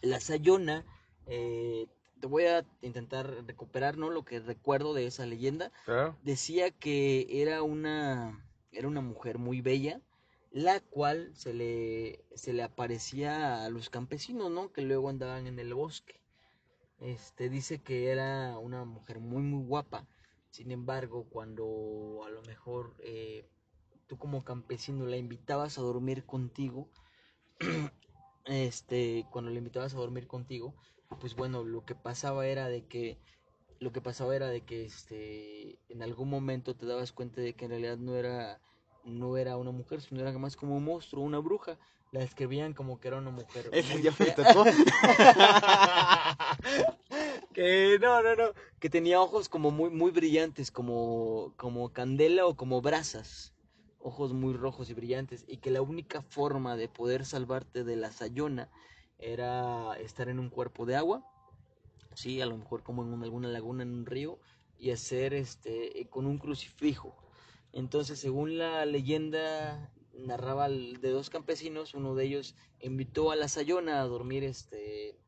[0.02, 0.84] La Sayona,
[1.26, 1.86] eh,
[2.20, 4.10] te voy a intentar recuperar, ¿no?
[4.10, 5.72] Lo que recuerdo de esa leyenda.
[6.22, 10.00] Decía que era una, era una mujer muy bella,
[10.54, 14.72] la cual se le, se le aparecía a los campesinos, ¿no?
[14.72, 16.20] Que luego andaban en el bosque.
[17.00, 20.06] Este, dice que era una mujer muy, muy guapa.
[20.50, 23.44] Sin embargo, cuando a lo mejor eh,
[24.06, 26.88] tú como campesino la invitabas a dormir contigo,
[28.44, 30.76] este, cuando la invitabas a dormir contigo,
[31.20, 33.18] pues bueno, lo que pasaba era de que,
[33.80, 37.64] lo que pasaba era de que, este, en algún momento te dabas cuenta de que
[37.64, 38.60] en realidad no era,
[39.04, 41.78] no era una mujer, sino era más como un monstruo, una bruja.
[42.12, 43.70] La describían como que era una mujer.
[44.02, 44.64] Ya me tocó.
[47.54, 52.56] que no, no, no, que tenía ojos como muy, muy brillantes, como, como candela o
[52.56, 53.54] como brasas,
[53.98, 58.12] ojos muy rojos y brillantes, y que la única forma de poder salvarte de la
[58.12, 58.70] sayona
[59.18, 61.24] era estar en un cuerpo de agua,
[62.14, 64.38] sí, a lo mejor como en una- alguna laguna, en un río,
[64.78, 67.14] y hacer este, con un crucifijo.
[67.74, 73.48] Entonces, según la leyenda narraba el- de dos campesinos, uno de ellos invitó a la
[73.48, 75.18] sayona a dormir este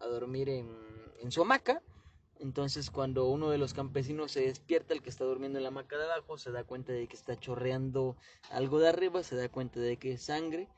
[0.00, 0.68] a dormir en,
[1.22, 1.82] en su hamaca.
[2.40, 5.96] Entonces cuando uno de los campesinos se despierta, el que está durmiendo en la hamaca
[5.96, 8.16] de abajo, se da cuenta de que está chorreando
[8.50, 10.68] algo de arriba, se da cuenta de que es sangre.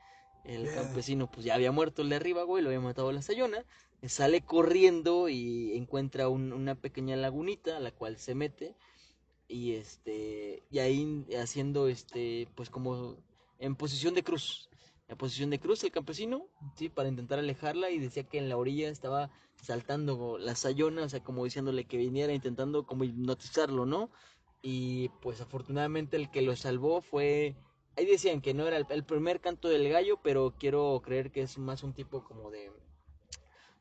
[0.45, 3.65] El campesino pues ya había muerto el de arriba, güey, lo había matado la sayona.
[4.07, 8.75] Sale corriendo y encuentra un- una pequeña lagunita a la cual se mete
[9.47, 13.17] y este y ahí haciendo este pues como
[13.59, 14.69] en posición de cruz.
[15.07, 18.57] En posición de cruz el campesino sí para intentar alejarla y decía que en la
[18.57, 19.31] orilla estaba
[19.61, 24.09] saltando la sayona o sea como diciéndole que viniera intentando como hipnotizarlo no
[24.61, 27.55] y pues afortunadamente el que lo salvó fue
[27.95, 31.41] ahí decían que no era el, el primer canto del gallo pero quiero creer que
[31.41, 32.69] es más un tipo como de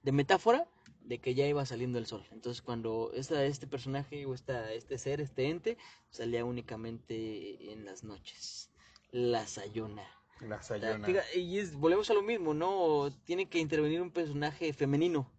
[0.05, 0.69] de metáfora
[1.07, 2.25] de que ya iba saliendo el sol.
[2.33, 5.79] Entonces, cuando esta, este personaje o esta, este ser, este ente,
[6.11, 8.71] salía únicamente en las noches.
[9.13, 10.05] La Sayona.
[10.41, 11.09] La Sayona.
[11.35, 13.11] y es, volvemos a lo mismo, ¿no?
[13.25, 15.31] Tiene que intervenir un personaje femenino.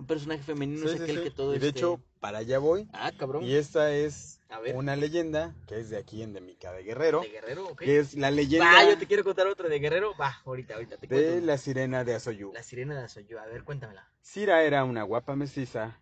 [0.00, 1.22] Un personaje femenino Sí, es aquel sí.
[1.24, 2.88] que todo Y de este- hecho, para allá voy.
[2.94, 3.44] Ah, cabrón.
[3.44, 4.74] Y esta es A ver.
[4.74, 7.66] una leyenda que es de aquí endémica de Guerrero, ¿De Guerrero?
[7.68, 7.78] ok.
[7.80, 10.14] que es la leyenda Ah, yo te quiero contar otra de Guerrero.
[10.18, 10.96] Va, ahorita, ahorita.
[10.96, 11.46] Te de cuento.
[11.46, 12.50] la sirena de Azoyú.
[12.54, 13.38] La sirena de Azoyú.
[13.38, 14.10] A ver, cuéntamela.
[14.22, 16.00] Cira era una guapa mestiza.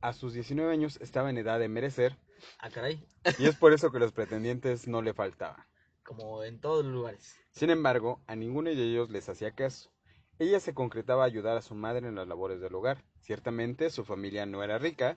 [0.00, 2.16] A sus 19 años estaba en edad de merecer
[2.58, 3.06] Ah, caray.
[3.38, 5.62] y es por eso que los pretendientes no le faltaban.
[6.04, 7.36] Como en todos los lugares.
[7.52, 9.90] Sin embargo, a ninguno de ellos les hacía caso.
[10.38, 13.04] Ella se concretaba a ayudar a su madre en las labores del hogar.
[13.20, 15.16] Ciertamente su familia no era rica,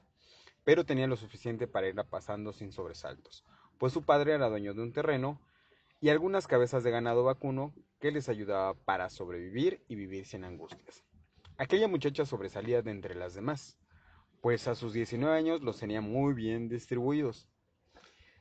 [0.63, 3.43] pero tenía lo suficiente para irla pasando sin sobresaltos,
[3.77, 5.41] pues su padre era dueño de un terreno
[6.01, 11.03] y algunas cabezas de ganado vacuno que les ayudaba para sobrevivir y vivir sin angustias.
[11.57, 13.79] Aquella muchacha sobresalía de entre las demás,
[14.41, 17.47] pues a sus 19 años los tenía muy bien distribuidos.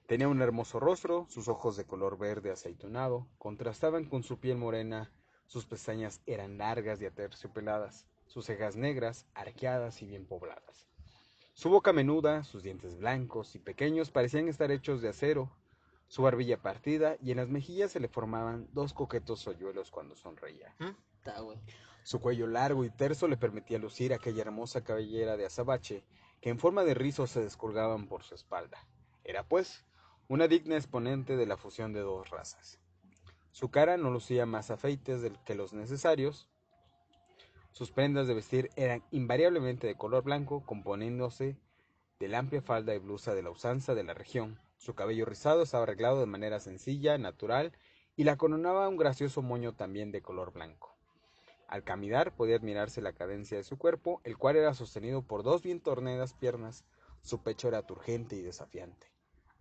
[0.06, 5.10] Tenía un hermoso rostro, sus ojos de color verde aceitunado contrastaban con su piel morena,
[5.46, 10.86] sus pestañas eran largas y aterciopeladas, sus cejas negras, arqueadas y bien pobladas.
[11.54, 15.50] Su boca menuda, sus dientes blancos y pequeños parecían estar hechos de acero,
[16.08, 20.74] su barbilla partida y en las mejillas se le formaban dos coquetos hoyuelos cuando sonreía.
[20.78, 20.90] ¿Mm?
[22.04, 26.04] Su cuello largo y terso le permitía lucir aquella hermosa cabellera de azabache
[26.40, 28.78] que en forma de rizos se descolgaban por su espalda.
[29.24, 29.84] Era, pues,
[30.28, 32.78] una digna exponente de la fusión de dos razas.
[33.56, 36.46] Su cara no lucía más afeites que los necesarios.
[37.72, 41.56] Sus prendas de vestir eran invariablemente de color blanco, componiéndose
[42.20, 44.60] de la amplia falda y blusa de la usanza de la región.
[44.76, 47.72] Su cabello rizado estaba arreglado de manera sencilla, natural,
[48.14, 50.94] y la coronaba un gracioso moño también de color blanco.
[51.66, 55.62] Al caminar podía admirarse la cadencia de su cuerpo, el cual era sostenido por dos
[55.62, 56.84] bien torneadas piernas.
[57.22, 59.15] Su pecho era turgente y desafiante.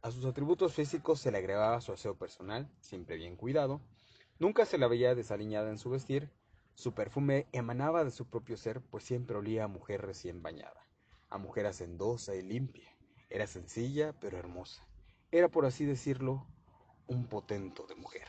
[0.05, 3.81] A sus atributos físicos se le agregaba su aseo personal, siempre bien cuidado.
[4.37, 6.29] Nunca se la veía desaliñada en su vestir.
[6.75, 10.79] Su perfume emanaba de su propio ser, pues siempre olía a mujer recién bañada,
[11.27, 12.87] a mujer hacendosa y limpia.
[13.31, 14.87] Era sencilla, pero hermosa.
[15.31, 16.45] Era, por así decirlo,
[17.07, 18.27] un potento de mujer.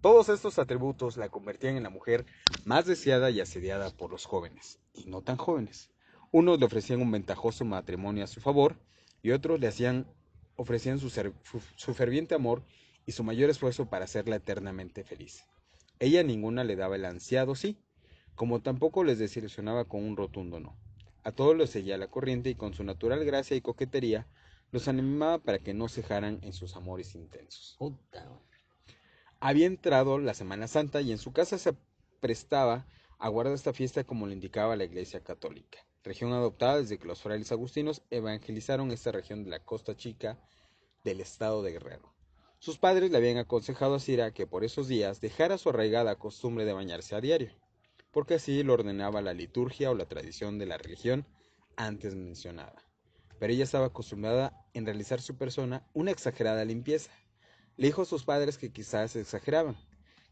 [0.00, 2.24] Todos estos atributos la convertían en la mujer
[2.64, 5.90] más deseada y asediada por los jóvenes, y no tan jóvenes.
[6.30, 8.76] Unos le ofrecían un ventajoso matrimonio a su favor,
[9.22, 10.06] y otros le hacían,
[10.58, 12.62] ofrecían su, ser- su- su ferviente amor
[13.06, 15.44] y su mayor esfuerzo para hacerla eternamente feliz.
[16.00, 17.78] Ella ninguna le daba el ansiado sí,
[18.34, 20.76] como tampoco les desilusionaba con un rotundo no.
[21.24, 24.26] A todos los seguía la corriente y con su natural gracia y coquetería
[24.70, 27.76] los animaba para que no cejaran en sus amores intensos.
[27.78, 28.28] Puta.
[29.40, 31.74] Había entrado la Semana Santa y en su casa se
[32.20, 32.86] prestaba
[33.18, 37.22] a guardar esta fiesta como lo indicaba la Iglesia Católica, región adoptada desde que los
[37.22, 40.38] frailes agustinos evangelizaron esta región de la costa chica
[41.04, 42.14] del estado de Guerrero.
[42.58, 46.64] Sus padres le habían aconsejado a Cira que por esos días dejara su arraigada costumbre
[46.64, 47.52] de bañarse a diario,
[48.10, 51.24] porque así lo ordenaba la liturgia o la tradición de la religión
[51.76, 52.84] antes mencionada.
[53.38, 57.12] Pero ella estaba acostumbrada en realizar su persona una exagerada limpieza.
[57.76, 59.76] Le dijo a sus padres que quizás exageraban,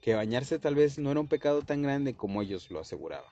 [0.01, 3.31] que bañarse tal vez no era un pecado tan grande como ellos lo aseguraban.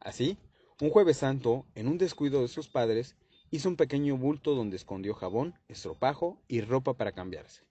[0.00, 0.38] Así,
[0.78, 3.16] un jueves santo, en un descuido de sus padres,
[3.50, 7.62] hizo un pequeño bulto donde escondió jabón, estropajo y ropa para cambiarse.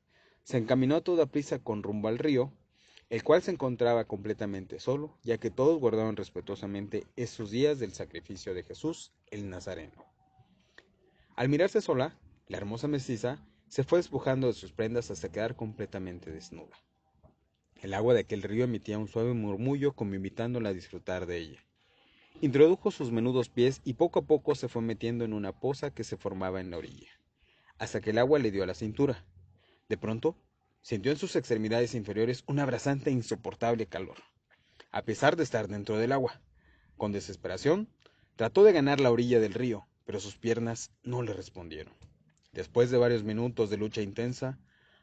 [0.43, 2.51] Se encaminó a toda prisa con rumbo al río,
[3.12, 8.56] el cual se encontraba completamente solo, ya que todos guardaban respetuosamente esos días del sacrificio
[8.56, 10.03] de Jesús el Nazareno.
[11.36, 16.32] Al mirarse sola, la hermosa mestiza se fue despojando de sus prendas hasta quedar completamente
[16.32, 16.76] desnuda.
[17.76, 21.66] El agua de aquel río emitía un suave murmullo como invitándola a disfrutar de ella.
[22.41, 26.03] Introdujo sus menudos pies y poco a poco se fue metiendo en una poza que
[26.03, 27.09] se formaba en la orilla,
[27.77, 29.25] hasta que el agua le dio a la cintura.
[29.88, 30.38] De pronto,
[30.81, 34.17] sintió en sus extremidades inferiores un abrasante e insoportable calor,
[34.91, 36.41] a pesar de estar dentro del agua.
[36.97, 37.88] Con desesperación,
[38.36, 41.93] trató de ganar la orilla del río, pero sus piernas no le respondieron.
[42.51, 44.59] Después de varios minutos de lucha intensa,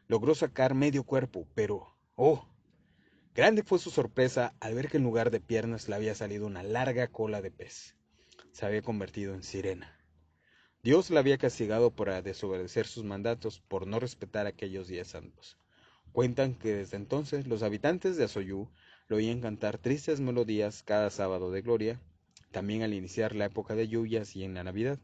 [0.06, 2.46] logró sacar medio cuerpo, pero, oh,
[3.34, 6.62] grande fue su sorpresa al ver que en lugar de piernas le había salido una
[6.62, 7.96] larga cola de pez.
[8.52, 9.98] Se había convertido en sirena.
[10.82, 15.56] Dios la había castigado por desobedecer sus mandatos, por no respetar aquellos días santos.
[16.12, 18.68] Cuentan que desde entonces los habitantes de Asoyú
[19.08, 22.00] lo oían cantar tristes melodías cada sábado de gloria,
[22.50, 24.98] también al iniciar la época de lluvias y en la Navidad.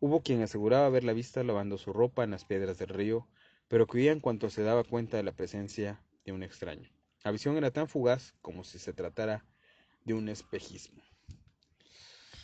[0.00, 3.26] Hubo quien aseguraba haberla vista lavando su ropa en las piedras del río,
[3.66, 6.88] pero que en cuanto se daba cuenta de la presencia de un extraño.
[7.24, 9.44] La visión era tan fugaz como si se tratara
[10.04, 11.02] de un espejismo.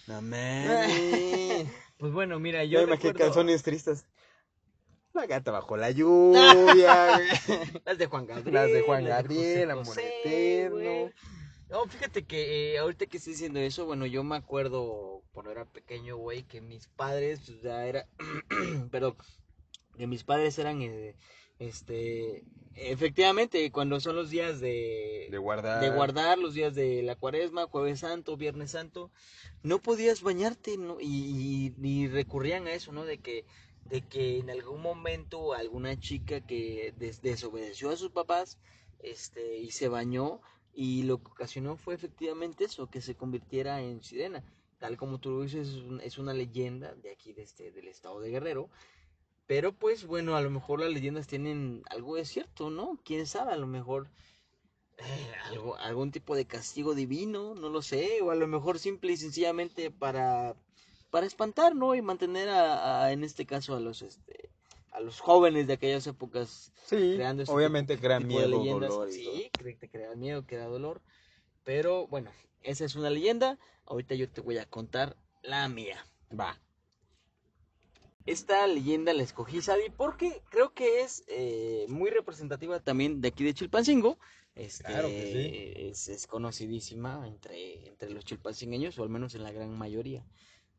[0.09, 1.70] Amén.
[1.99, 2.81] pues bueno, mira, yo.
[2.81, 4.07] me imagino canciones tristes.
[5.12, 7.20] La gata bajo la lluvia,
[7.85, 8.53] Las de Juan Gabriel.
[8.53, 11.12] Las de Juan Gabriel, Amor Eterno.
[11.70, 15.64] No, fíjate que eh, ahorita que estoy diciendo eso, bueno, yo me acuerdo cuando era
[15.64, 18.07] pequeño, güey, que mis padres, pues ya era,
[18.91, 19.16] pero
[19.97, 21.16] que mis padres eran, eh,
[21.59, 22.45] este,
[22.75, 27.67] efectivamente, cuando son los días de, de guardar, de guardar, los días de la cuaresma,
[27.67, 29.11] jueves santo, viernes santo,
[29.63, 30.99] no podías bañarte, ¿no?
[31.01, 33.05] Y, y recurrían a eso, ¿no?
[33.05, 33.45] De que
[33.89, 38.59] de que en algún momento alguna chica que desobedeció a sus papás
[39.01, 40.41] este, y se bañó
[40.73, 44.43] y lo que ocasionó fue efectivamente eso, que se convirtiera en sirena.
[44.79, 45.69] Tal como tú lo dices,
[46.03, 48.71] es una leyenda de aquí, de este, del estado de Guerrero.
[49.47, 52.99] Pero pues bueno, a lo mejor las leyendas tienen algo de cierto, ¿no?
[53.05, 53.53] ¿Quién sabe?
[53.53, 54.11] A lo mejor
[54.99, 58.21] eh, algo, algún tipo de castigo divino, no lo sé.
[58.23, 60.57] O a lo mejor simple y sencillamente para
[61.11, 61.95] para espantar, ¿no?
[61.95, 64.51] Y mantener a, en este caso a los este
[64.91, 70.15] a los jóvenes de aquellas épocas sí, creando obviamente crean miedo, dolor sí, te crea
[70.17, 71.03] miedo, crea dolor,
[71.63, 72.33] pero bueno,
[72.63, 73.59] esa es una leyenda.
[73.87, 76.05] Ahorita yo te voy a contar la mía.
[76.33, 76.59] Va.
[78.27, 83.45] Esta leyenda la escogí, Sadi, porque creo que es eh, muy representativa también de aquí
[83.45, 84.18] de Chilpancingo.
[84.55, 85.89] Este, claro que sí.
[85.89, 90.25] es, es, conocidísima entre, entre los chilpancingueños, o al menos en la gran mayoría.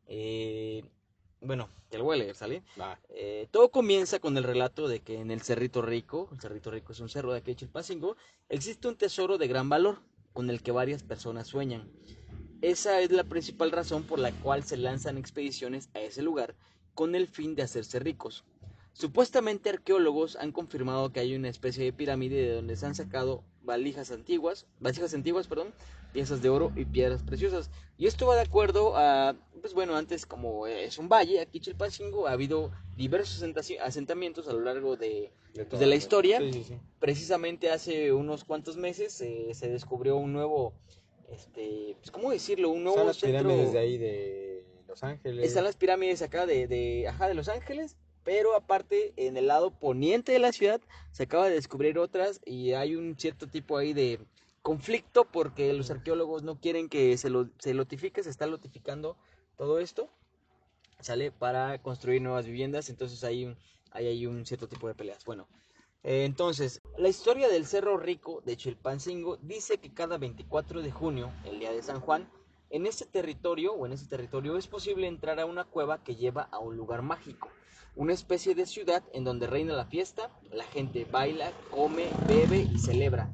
[0.07, 0.83] Eh,
[1.41, 2.63] bueno, te lo voy a leer, ¿sale?
[3.09, 6.93] Eh, todo comienza con el relato de que en el Cerrito Rico, el Cerrito Rico
[6.93, 8.15] es un cerro de aquí de Chilpancingo,
[8.49, 9.99] existe un tesoro de gran valor
[10.33, 11.91] con el que varias personas sueñan.
[12.61, 16.55] Esa es la principal razón por la cual se lanzan expediciones a ese lugar
[16.95, 18.43] con el fin de hacerse ricos.
[18.93, 23.43] Supuestamente arqueólogos han confirmado que hay una especie de pirámide de donde se han sacado
[23.61, 25.73] valijas antiguas, vasijas antiguas, perdón,
[26.13, 27.69] piezas de oro y piedras preciosas.
[27.97, 32.27] Y esto va de acuerdo a, pues bueno, antes como es un valle, aquí Chilpancingo
[32.27, 33.43] ha habido diversos
[33.81, 36.39] asentamientos a lo largo de, de, pues, la historia.
[36.99, 40.73] Precisamente hace unos cuantos meses eh, se descubrió un nuevo,
[41.29, 42.69] este, pues, ¿cómo decirlo?
[42.69, 44.64] Un nuevo Están las pirámides de ahí de
[44.95, 45.45] Los Ángeles.
[45.45, 49.69] Están las pirámides acá de, de, ajá, de Los Ángeles pero aparte en el lado
[49.69, 50.81] poniente de la ciudad
[51.11, 54.19] se acaba de descubrir otras y hay un cierto tipo ahí de
[54.63, 59.15] conflicto porque los arqueólogos no quieren que se, lo, se lotifique, se está lotificando
[59.57, 60.09] todo esto,
[60.99, 63.57] sale para construir nuevas viviendas, entonces hay, un,
[63.91, 65.23] hay ahí un cierto tipo de peleas.
[65.23, 65.47] Bueno,
[66.03, 71.31] eh, entonces, la historia del Cerro Rico de Chilpancingo dice que cada 24 de junio,
[71.45, 72.27] el día de San Juan,
[72.69, 76.43] en ese territorio o en ese territorio es posible entrar a una cueva que lleva
[76.51, 77.49] a un lugar mágico
[77.95, 82.77] una especie de ciudad en donde reina la fiesta, la gente baila, come, bebe y
[82.77, 83.31] celebra.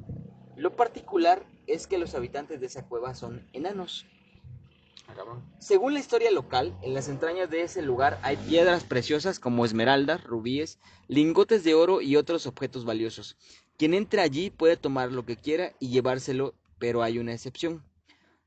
[0.56, 4.06] Lo particular es que los habitantes de esa cueva son enanos.
[5.08, 5.14] Ah,
[5.58, 10.22] Según la historia local, en las entrañas de ese lugar hay piedras preciosas como esmeraldas,
[10.22, 10.78] rubíes,
[11.08, 13.36] lingotes de oro y otros objetos valiosos.
[13.76, 17.82] Quien entre allí puede tomar lo que quiera y llevárselo, pero hay una excepción.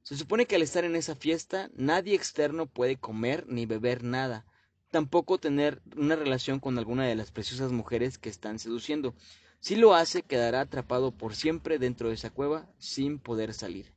[0.06, 4.45] Se supone que al estar en esa fiesta nadie externo puede comer ni beber nada,
[4.91, 9.16] tampoco tener una relación con alguna de las preciosas mujeres que están seduciendo.
[9.62, 13.95] Si lo hace, quedará atrapado por siempre dentro de esa cueva sin poder salir.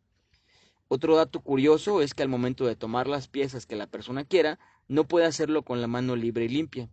[0.88, 4.59] Otro dato curioso es que al momento de tomar las piezas que la persona quiera,
[4.88, 6.88] no puede hacerlo con la mano libre y limpia,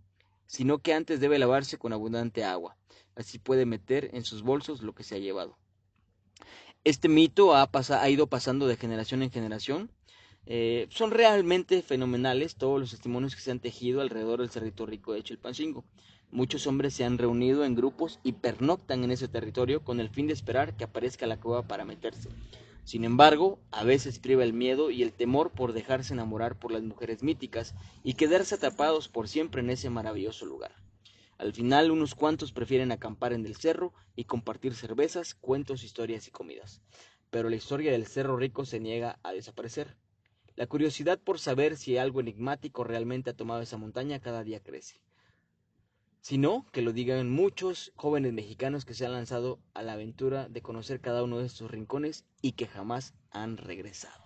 [0.46, 2.76] sino que antes debe lavarse con abundante agua.
[3.16, 5.58] Así puede meter en sus bolsos lo que se ha llevado.
[6.86, 9.90] Este mito ha, ha ido pasando de generación en generación
[10.48, 15.14] eh, son realmente fenomenales todos los testimonios que se han tejido alrededor del Cerrito Rico
[15.14, 15.84] de Chilpancingo.
[16.30, 20.28] Muchos hombres se han reunido en grupos y pernoctan en ese territorio con el fin
[20.28, 22.30] de esperar que aparezca la cueva para meterse.
[22.84, 26.84] Sin embargo, a veces priva el miedo y el temor por dejarse enamorar por las
[26.84, 27.74] mujeres míticas
[28.04, 30.85] y quedarse atrapados por siempre en ese maravilloso lugar.
[31.38, 36.32] Al final, unos cuantos prefieren acampar en el cerro y compartir cervezas, cuentos, historias y
[36.32, 36.82] comidas.
[37.30, 39.98] Pero la historia del Cerro Rico se niega a desaparecer.
[40.56, 45.02] La curiosidad por saber si algo enigmático realmente ha tomado esa montaña cada día crece.
[46.22, 50.48] Si no, que lo digan muchos jóvenes mexicanos que se han lanzado a la aventura
[50.48, 54.24] de conocer cada uno de estos rincones y que jamás han regresado.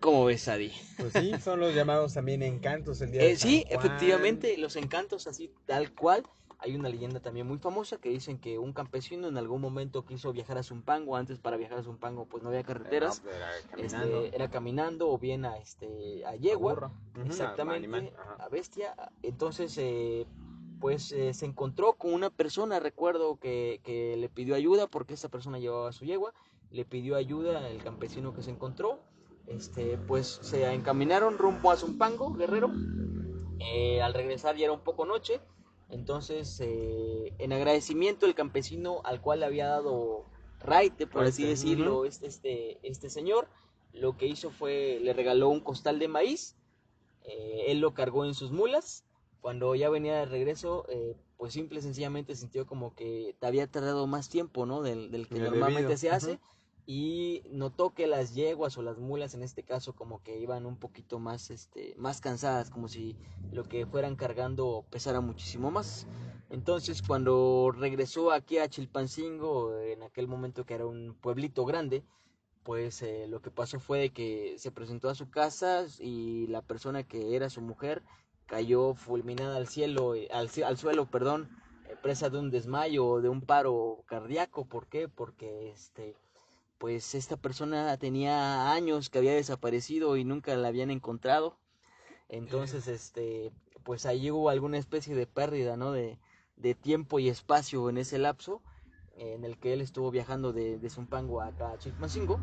[0.00, 0.72] ¿Cómo ves, Adi?
[0.98, 3.86] Pues sí, son los llamados también encantos el día Eh, de sí, San Juan.
[3.86, 6.24] efectivamente, los encantos así tal cual.
[6.62, 10.30] Hay una leyenda también muy famosa que dicen que un campesino en algún momento quiso
[10.34, 11.16] viajar a Zumpango.
[11.16, 13.22] Antes para viajar a Zumpango pues no había carreteras.
[13.24, 14.24] No, era Este, caminando.
[14.26, 16.72] era caminando o bien a este a yegua.
[16.74, 18.94] a- Exactamente, a bestia.
[19.22, 20.26] Entonces, eh,
[20.80, 25.30] pues eh, se encontró con una persona, recuerdo que, que le pidió ayuda porque esta
[25.30, 26.34] persona llevaba su yegua,
[26.70, 29.00] le pidió ayuda al campesino que se encontró.
[29.50, 32.70] Este, pues se encaminaron rumbo a Zumpango, Guerrero.
[33.58, 35.40] Eh, al regresar ya era un poco noche.
[35.90, 40.24] Entonces, eh, en agradecimiento el campesino al cual le había dado
[40.60, 43.48] raite, por así decirlo, este, este, este señor,
[43.92, 46.56] lo que hizo fue, le regaló un costal de maíz,
[47.24, 49.04] eh, él lo cargó en sus mulas,
[49.40, 53.66] cuando ya venía de regreso, eh, pues simple y sencillamente sintió como que te había
[53.66, 54.82] tardado más tiempo, ¿no?
[54.82, 56.38] Del, del que normalmente debido, se hace.
[56.86, 60.76] Y notó que las yeguas o las mulas en este caso como que iban un
[60.76, 63.16] poquito más, este, más cansadas, como si
[63.52, 66.06] lo que fueran cargando pesara muchísimo más.
[66.50, 72.02] Entonces, cuando regresó aquí a Chilpancingo, en aquel momento que era un pueblito grande,
[72.64, 77.04] pues eh, lo que pasó fue que se presentó a su casa y la persona
[77.04, 78.02] que era su mujer
[78.46, 81.48] cayó fulminada al cielo, eh, al, al suelo, perdón,
[81.88, 84.66] eh, presa de un desmayo o de un paro cardíaco.
[84.66, 85.08] ¿Por qué?
[85.08, 86.16] Porque este,
[86.80, 91.58] pues esta persona tenía años que había desaparecido y nunca la habían encontrado.
[92.30, 93.52] Entonces, este,
[93.84, 95.92] pues ahí hubo alguna especie de pérdida, ¿no?
[95.92, 96.18] De,
[96.56, 98.62] de tiempo y espacio en ese lapso
[99.14, 102.40] en el que él estuvo viajando de, de Zumpango acá a Chilpancingo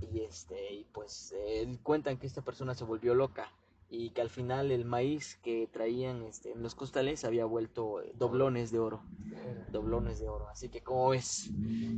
[0.00, 3.52] y este y pues eh, cuentan que esta persona se volvió loca
[3.90, 8.12] y que al final el maíz que traían este, en los costales había vuelto eh,
[8.16, 9.02] doblones de oro.
[9.72, 10.48] Doblones de oro.
[10.48, 11.50] Así que cómo ves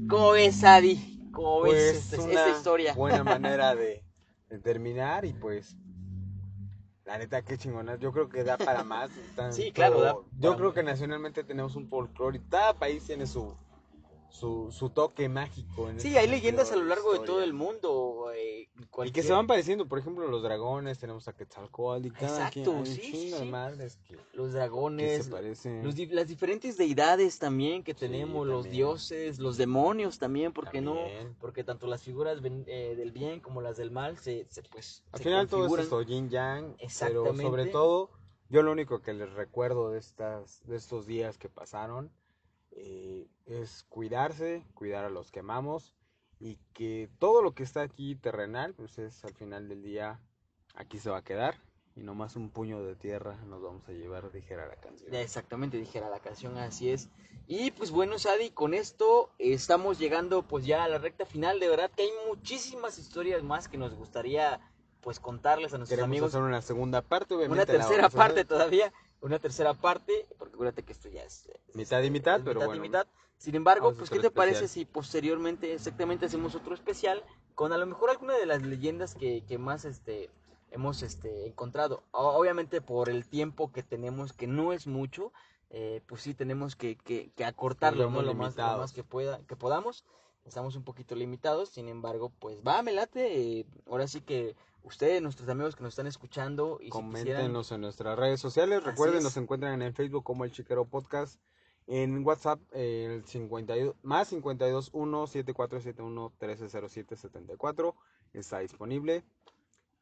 [0.08, 4.04] cómo ves Adi cómo ves Pues esta, una esta historia buena manera de,
[4.48, 5.76] de terminar y pues
[7.04, 7.96] la neta qué chingona.
[7.96, 9.10] Yo creo que da para más.
[9.34, 13.26] tanto- Sí, claro, da Yo creo que nacionalmente tenemos un folclore y cada país tiene
[13.26, 13.56] su
[14.30, 15.88] su, su toque mágico.
[15.90, 18.68] en sí hay leyendas a lo largo de todo el mundo eh,
[19.04, 22.72] Y que se van pareciendo, por ejemplo, los dragones, tenemos a Quetzalcóatl y cada Exacto,
[22.82, 25.24] quien sí, sí, que, los que dragones
[25.56, 25.82] se.
[25.82, 30.80] Los las diferentes deidades también que Sí, tenemos, los dioses, los demonios también, ¿por qué
[30.80, 30.94] no?
[31.40, 35.02] Porque tanto las figuras ven- eh, del bien como las del mal se, se, pues
[35.12, 38.10] Al se final todo es esto, yin yang, pero sobre todo,
[38.50, 42.10] yo lo único que les recuerdo de estas, de estos días que pasaron,
[42.72, 45.94] eh, es cuidarse, cuidar a los que amamos,
[46.38, 50.20] y que todo lo que está aquí terrenal, pues es al final del día,
[50.74, 51.56] aquí se va a quedar,
[51.96, 55.14] y nomás un puño de tierra nos vamos a llevar, dijera la canción.
[55.14, 57.10] Exactamente dijera la canción, así es.
[57.46, 61.58] Y pues bueno, Sadi, con esto estamos llegando pues ya a la recta final.
[61.58, 64.60] De verdad que hay muchísimas historias más que nos gustaría
[65.00, 66.28] pues contarles a nuestros Queremos amigos.
[66.30, 67.64] hacer una segunda parte, obviamente.
[67.64, 72.02] Una tercera parte todavía, una tercera parte, porque acuérdate que esto ya es es- Mitad
[72.02, 72.82] y mitad, es pero mitad y bueno.
[72.82, 73.06] mitad.
[73.38, 77.22] Sin embargo, pues ¿qué te parece si posteriormente exactamente hacemos otro especial
[77.54, 80.30] con a lo mejor alguna de las leyendas que, que más este
[80.70, 82.02] hemos este encontrado?
[82.12, 85.32] Obviamente por el tiempo que tenemos, que no es mucho,
[85.70, 88.80] eh, pues sí tenemos que, que, que acortarlo, Lo más, lo limitados.
[88.80, 90.04] más que pueda, que podamos.
[90.44, 93.60] Estamos un poquito limitados, sin embargo, pues va, me late.
[93.60, 97.72] eh, ahora sí que ustedes, nuestros amigos que nos están escuchando y si quisieran- Coméntenos
[97.72, 98.82] en nuestras redes sociales.
[98.84, 101.40] Recuerden, nos encuentran en Facebook como El Chiquero Podcast.
[101.86, 107.96] En WhatsApp, el 52, más 52 1 7471 1307 74
[108.32, 109.24] está disponible.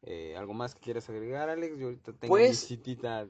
[0.02, 1.78] Eh, ¿Algo más que quieras agregar, Alex?
[1.78, 3.26] Yo ahorita tengo Pues- mi citita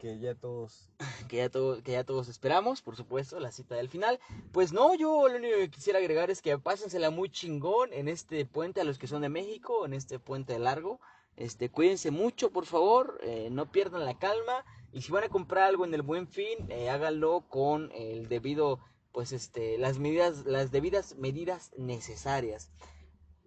[0.00, 0.88] que ya todos.
[1.28, 4.18] que ya, todo, que ya todos esperamos, por supuesto, la cita del final.
[4.52, 8.46] Pues no, yo lo único que quisiera agregar es que pásensela muy chingón en este
[8.46, 11.00] puente a los que son de México, en este puente largo.
[11.36, 15.68] Este, cuídense mucho, por favor, eh, no pierdan la calma y si van a comprar
[15.68, 18.80] algo en el Buen Fin, eh, háganlo con el debido,
[19.12, 22.70] pues este, las medidas, las debidas medidas necesarias.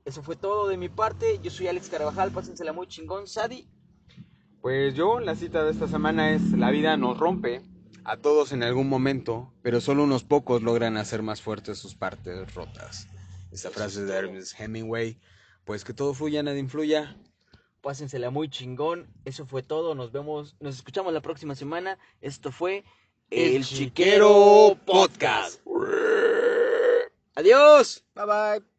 [0.06, 1.40] Eso fue todo de mi parte.
[1.42, 3.68] Yo soy Alex Carvajal, pásensela muy chingón, Sadi.
[4.64, 7.62] Pues yo, la cita de esta semana es: La vida nos rompe
[8.06, 12.56] a todos en algún momento, pero solo unos pocos logran hacer más fuertes sus partes
[12.56, 13.10] rotas.
[13.52, 14.16] Esta frase de.
[14.16, 15.20] Ernest Hemingway.
[15.66, 17.18] Pues que todo fluya, nada influya.
[17.82, 19.10] Pásensela muy chingón.
[19.26, 19.96] Eso fue todo.
[19.96, 22.00] Nos vemos, nos escuchamos la próxima semana.
[22.22, 22.86] Esto fue
[23.30, 25.60] El Chiquero Podcast.
[27.36, 28.06] Adiós.
[28.16, 28.73] Bye bye.